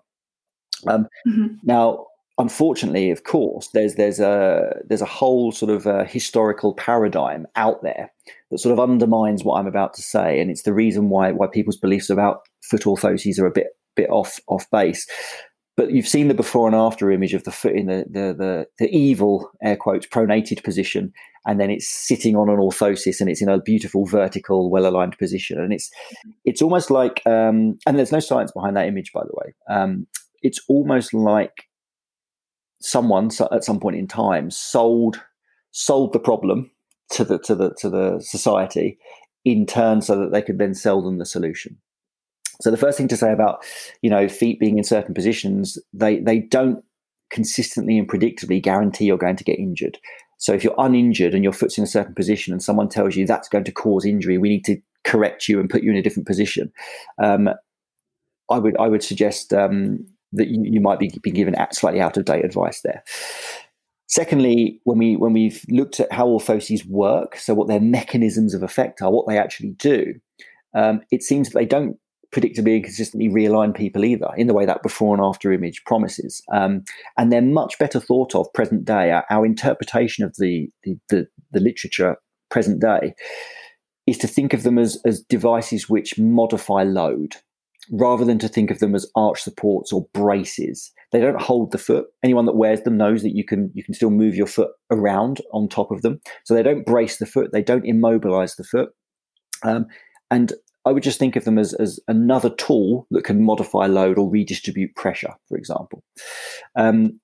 [0.87, 1.55] Um, mm-hmm.
[1.63, 2.05] Now,
[2.37, 7.81] unfortunately, of course, there's there's a there's a whole sort of uh, historical paradigm out
[7.83, 8.11] there
[8.49, 11.47] that sort of undermines what I'm about to say, and it's the reason why why
[11.47, 15.07] people's beliefs about foot orthoses are a bit bit off off base.
[15.77, 18.65] But you've seen the before and after image of the foot in the the the,
[18.79, 21.13] the evil air quotes pronated position,
[21.45, 25.17] and then it's sitting on an orthosis and it's in a beautiful vertical, well aligned
[25.17, 25.89] position, and it's
[26.45, 29.53] it's almost like um, and there's no science behind that image, by the way.
[29.69, 30.07] Um,
[30.41, 31.67] it's almost like
[32.81, 35.21] someone at some point in time sold
[35.71, 36.69] sold the problem
[37.09, 38.97] to the to the to the society
[39.45, 41.77] in turn so that they could then sell them the solution.
[42.61, 43.63] So the first thing to say about
[44.01, 46.83] you know feet being in certain positions they they don't
[47.29, 49.97] consistently and predictably guarantee you're going to get injured.
[50.37, 53.25] So if you're uninjured and your foot's in a certain position and someone tells you
[53.25, 56.01] that's going to cause injury we need to correct you and put you in a
[56.01, 56.71] different position.
[57.21, 57.49] Um,
[58.49, 62.17] i would i would suggest um, that you, you might be, be given slightly out
[62.17, 63.03] of date advice there.
[64.07, 68.61] Secondly, when we when we've looked at how orthoses work, so what their mechanisms of
[68.61, 70.15] effect are, what they actually do,
[70.75, 71.97] um, it seems that they don't
[72.33, 76.41] predictably and consistently realign people either in the way that before and after image promises.
[76.51, 76.83] Um,
[77.17, 79.11] and they're much better thought of present day.
[79.11, 82.15] Our, our interpretation of the, the, the, the, literature
[82.49, 83.13] present day
[84.07, 87.35] is to think of them as, as devices which modify load
[87.89, 90.91] rather than to think of them as arch supports or braces.
[91.11, 92.05] They don't hold the foot.
[92.23, 95.41] Anyone that wears them knows that you can you can still move your foot around
[95.51, 96.19] on top of them.
[96.45, 97.51] So they don't brace the foot.
[97.51, 98.89] They don't immobilize the foot.
[99.63, 99.87] Um,
[100.29, 100.53] and
[100.85, 104.29] I would just think of them as, as another tool that can modify load or
[104.29, 106.03] redistribute pressure, for example.
[106.75, 107.19] Um,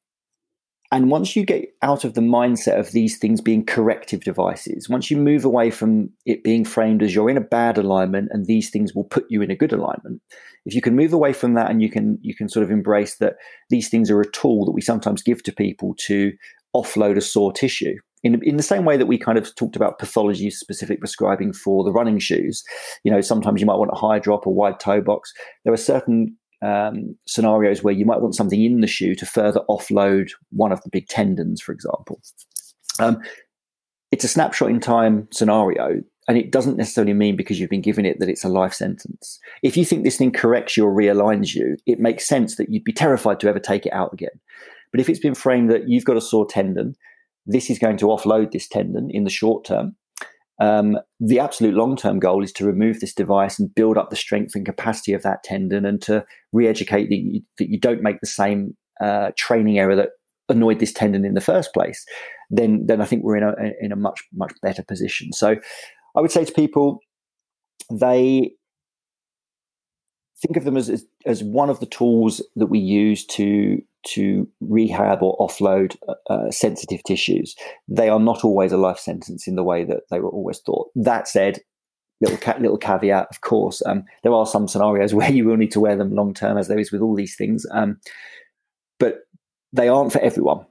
[0.91, 5.11] and once you get out of the mindset of these things being corrective devices, once
[5.11, 8.69] you move away from it being framed as you're in a bad alignment and these
[8.69, 10.21] things will put you in a good alignment,
[10.65, 13.17] if you can move away from that and you can you can sort of embrace
[13.17, 13.35] that
[13.69, 16.31] these things are a tool that we sometimes give to people to
[16.75, 17.95] offload a sore tissue.
[18.23, 21.83] In, in the same way that we kind of talked about pathology specific prescribing for
[21.83, 22.63] the running shoes,
[23.03, 25.33] you know, sometimes you might want a high drop or wide toe box.
[25.63, 29.61] There are certain um, scenarios where you might want something in the shoe to further
[29.69, 32.21] offload one of the big tendons, for example.
[32.99, 33.21] Um,
[34.11, 38.05] it's a snapshot in time scenario, and it doesn't necessarily mean because you've been given
[38.05, 39.39] it that it's a life sentence.
[39.63, 42.83] If you think this thing corrects you or realigns you, it makes sense that you'd
[42.83, 44.39] be terrified to ever take it out again.
[44.91, 46.95] But if it's been framed that you've got a sore tendon,
[47.45, 49.95] this is going to offload this tendon in the short term.
[50.59, 54.15] Um, the absolute long term goal is to remove this device and build up the
[54.15, 58.01] strength and capacity of that tendon and to re educate that you, that you don't
[58.01, 60.09] make the same uh, training error that
[60.49, 62.03] annoyed this tendon in the first place.
[62.49, 65.31] Then, then I think we're in a in a much much better position.
[65.31, 65.57] So,
[66.15, 66.99] I would say to people,
[67.91, 68.51] they
[70.41, 74.47] think of them as, as, as one of the tools that we use to to
[74.61, 77.55] rehab or offload uh, uh, sensitive tissues.
[77.87, 80.89] They are not always a life sentence in the way that they were always thought.
[80.95, 81.59] That said,
[82.21, 85.71] little ca- little caveat, of course, um, there are some scenarios where you will need
[85.71, 87.65] to wear them long term, as there is with all these things.
[87.71, 87.99] Um,
[88.99, 89.27] but
[89.73, 90.65] they aren't for everyone.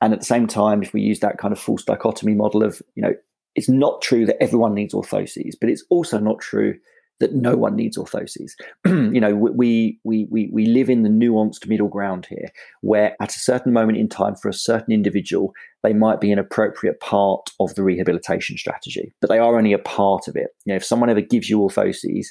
[0.00, 2.82] And at the same time, if we use that kind of false dichotomy model of,
[2.94, 3.14] you know,
[3.54, 6.74] it's not true that everyone needs orthoses, but it's also not true
[7.20, 8.52] that no one needs orthoses.
[8.86, 12.48] you know, we, we we we live in the nuanced middle ground here,
[12.82, 15.52] where at a certain moment in time for a certain individual,
[15.82, 19.78] they might be an appropriate part of the rehabilitation strategy, but they are only a
[19.78, 20.48] part of it.
[20.64, 22.26] You know, if someone ever gives you orthoses,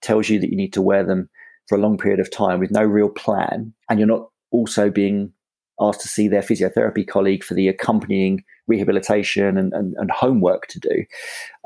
[0.00, 1.28] tells you that you need to wear them
[1.68, 5.32] for a long period of time with no real plan, and you're not also being
[5.80, 10.78] asked to see their physiotherapy colleague for the accompanying rehabilitation and, and, and homework to
[10.78, 11.04] do,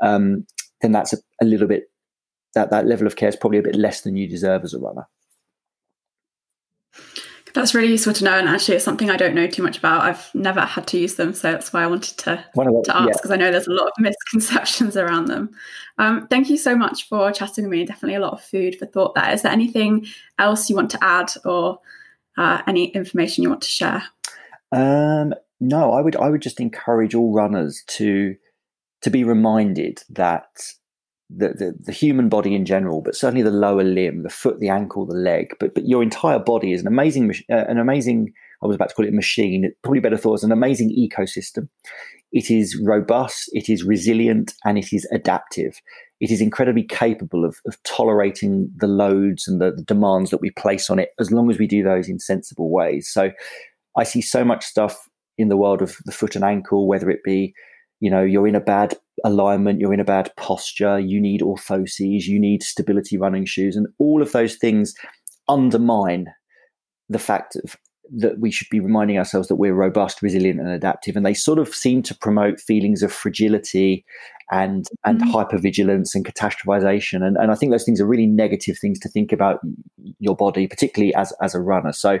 [0.01, 0.45] um,
[0.81, 1.83] then that's a, a little bit
[2.55, 4.79] that that level of care is probably a bit less than you deserve as a
[4.79, 5.07] runner.
[7.53, 10.01] That's really useful to know, and actually, it's something I don't know too much about.
[10.01, 13.29] I've never had to use them, so that's why I wanted to, to ask because
[13.29, 13.33] yeah.
[13.33, 15.51] I know there's a lot of misconceptions around them.
[15.97, 17.85] Um, thank you so much for chatting with me.
[17.85, 19.31] Definitely a lot of food for thought there.
[19.31, 20.05] Is there anything
[20.37, 21.79] else you want to add, or
[22.37, 24.03] uh, any information you want to share?
[24.73, 28.35] Um, no, I would I would just encourage all runners to
[29.01, 30.73] to be reminded that
[31.29, 34.69] the, the, the, human body in general, but certainly the lower limb, the foot, the
[34.69, 38.31] ankle, the leg, but but your entire body is an amazing, uh, an amazing.
[38.63, 39.71] I was about to call it a machine.
[39.83, 41.67] Probably better thought as an amazing ecosystem.
[42.31, 45.81] It is robust, it is resilient, and it is adaptive.
[46.19, 50.51] It is incredibly capable of, of tolerating the loads and the, the demands that we
[50.51, 53.09] place on it, as long as we do those in sensible ways.
[53.09, 53.31] So,
[53.97, 55.07] I see so much stuff
[55.37, 57.53] in the world of the foot and ankle, whether it be
[57.99, 62.25] you know you're in a bad alignment you're in a bad posture you need orthoses
[62.25, 64.93] you need stability running shoes and all of those things
[65.47, 66.27] undermine
[67.09, 67.77] the fact of,
[68.17, 71.57] that we should be reminding ourselves that we're robust resilient and adaptive and they sort
[71.57, 74.05] of seem to promote feelings of fragility
[74.51, 75.31] and and mm-hmm.
[75.31, 79.31] hypervigilance and catastrophization and, and i think those things are really negative things to think
[79.31, 79.59] about
[80.19, 82.19] your body particularly as as a runner so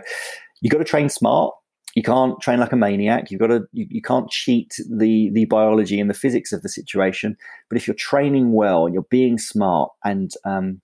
[0.61, 1.53] you've got to train smart
[1.95, 3.31] you can't train like a maniac.
[3.31, 6.69] You've got to you, you can't cheat the the biology and the physics of the
[6.69, 7.37] situation.
[7.69, 10.81] But if you're training well and you're being smart and um,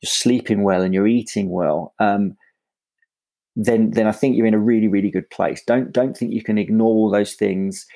[0.00, 2.36] you're sleeping well and you're eating well, um,
[3.56, 5.62] then then I think you're in a really really good place.
[5.66, 7.86] Don't don't think you can ignore all those things,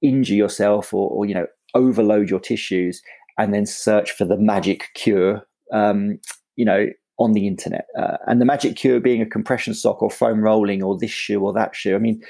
[0.00, 3.02] injure yourself or, or you know overload your tissues
[3.38, 5.46] and then search for the magic cure.
[5.72, 6.18] Um,
[6.56, 6.86] you know,
[7.20, 7.86] on the internet.
[7.96, 11.40] Uh, and the magic cure being a compression sock or foam rolling or this shoe
[11.40, 11.94] or that shoe.
[11.94, 12.20] I mean,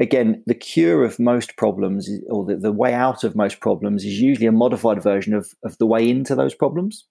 [0.00, 4.20] again, the cure of most problems or the, the way out of most problems is
[4.20, 7.06] usually a modified version of, of the way into those problems.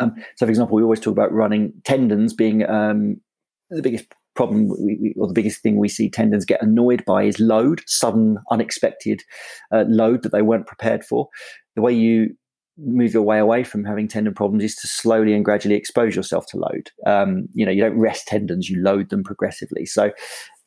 [0.00, 3.20] Um, so, for example, we always talk about running tendons being um,
[3.70, 4.06] the biggest
[4.36, 7.82] problem we, we, or the biggest thing we see tendons get annoyed by is load,
[7.86, 9.22] sudden, unexpected
[9.72, 11.28] uh, load that they weren't prepared for.
[11.76, 12.36] The way you
[12.78, 16.46] move your way away from having tendon problems is to slowly and gradually expose yourself
[16.46, 16.90] to load.
[17.06, 19.86] Um, you know, you don't rest tendons, you load them progressively.
[19.86, 20.10] So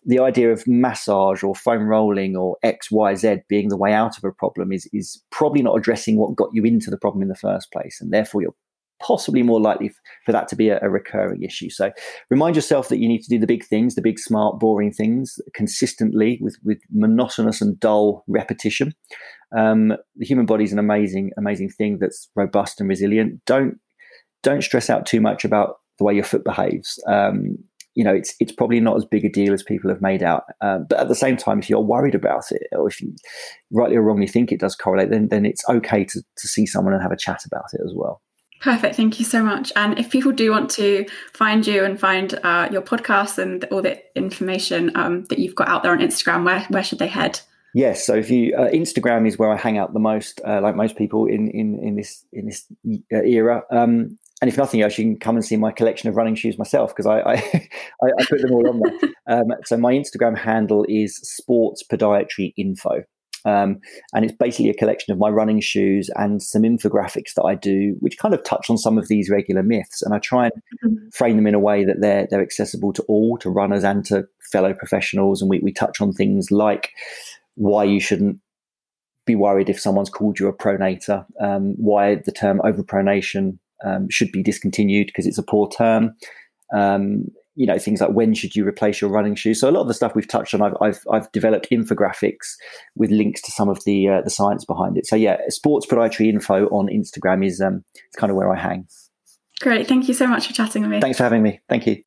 [0.05, 4.17] the idea of massage or foam rolling or X, Y, Z being the way out
[4.17, 7.27] of a problem is is probably not addressing what got you into the problem in
[7.27, 8.55] the first place, and therefore you're
[9.01, 9.91] possibly more likely
[10.25, 11.69] for that to be a, a, recurring issue.
[11.69, 11.91] So
[12.29, 15.39] remind yourself that you need to do the big things, the big, smart, boring things
[15.53, 18.93] consistently with, with monotonous and dull repetition.
[19.55, 23.41] Um, the human body is an amazing, amazing thing that's robust and resilient.
[23.45, 23.79] Don't
[24.43, 27.03] don't stress out too much about the way your foot behaves.
[27.07, 27.57] Um,
[27.95, 30.43] you know, it's it's probably not as big a deal as people have made out.
[30.61, 33.15] Um, but at the same time, if you're worried about it, or if you
[33.71, 36.93] rightly or wrongly think it does correlate, then then it's okay to to see someone
[36.93, 38.21] and have a chat about it as well.
[38.59, 38.95] Perfect.
[38.95, 39.71] Thank you so much.
[39.75, 43.81] And if people do want to find you and find uh, your podcast and all
[43.81, 47.39] the information um, that you've got out there on Instagram, where where should they head?
[47.73, 50.75] Yes, so if you uh, Instagram is where I hang out the most, uh, like
[50.75, 52.65] most people in in in this in this
[53.13, 53.63] uh, era.
[53.71, 56.59] Um, and if nothing else, you can come and see my collection of running shoes
[56.59, 57.63] myself because I, I,
[58.03, 59.09] I, put them all on there.
[59.29, 63.03] Um, so my Instagram handle is sports podiatry info.
[63.45, 63.79] Um,
[64.13, 67.95] and it's basically a collection of my running shoes and some infographics that I do,
[67.99, 70.01] which kind of touch on some of these regular myths.
[70.01, 70.53] And I try and
[70.85, 71.09] mm-hmm.
[71.09, 74.27] frame them in a way that they're they're accessible to all, to runners and to
[74.51, 75.41] fellow professionals.
[75.41, 76.91] And we, we touch on things like
[77.55, 78.39] why you shouldn't
[79.25, 84.31] be worried if someone's called you a pronator, um, why the term overpronation um, should
[84.31, 86.15] be discontinued because it's a poor term.
[86.73, 87.27] Um,
[87.57, 89.59] you know things like when should you replace your running shoes.
[89.59, 92.53] So a lot of the stuff we've touched on, I've I've, I've developed infographics
[92.95, 95.07] with links to some of the uh, the science behind it.
[95.07, 98.87] So yeah, sports podiatry info on Instagram is um, it's kind of where I hang.
[99.59, 101.01] Great, thank you so much for chatting with me.
[101.01, 101.59] Thanks for having me.
[101.67, 102.03] Thank you.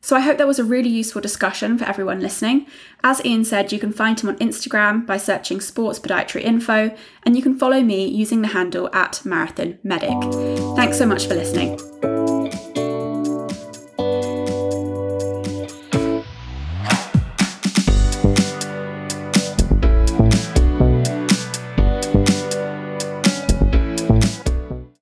[0.00, 2.66] So I hope that was a really useful discussion for everyone listening.
[3.02, 6.94] As Ian said, you can find him on Instagram by searching Sports Podiatry Info,
[7.24, 10.10] and you can follow me using the handle at Marathon Medic.
[10.76, 12.17] Thanks so much for listening.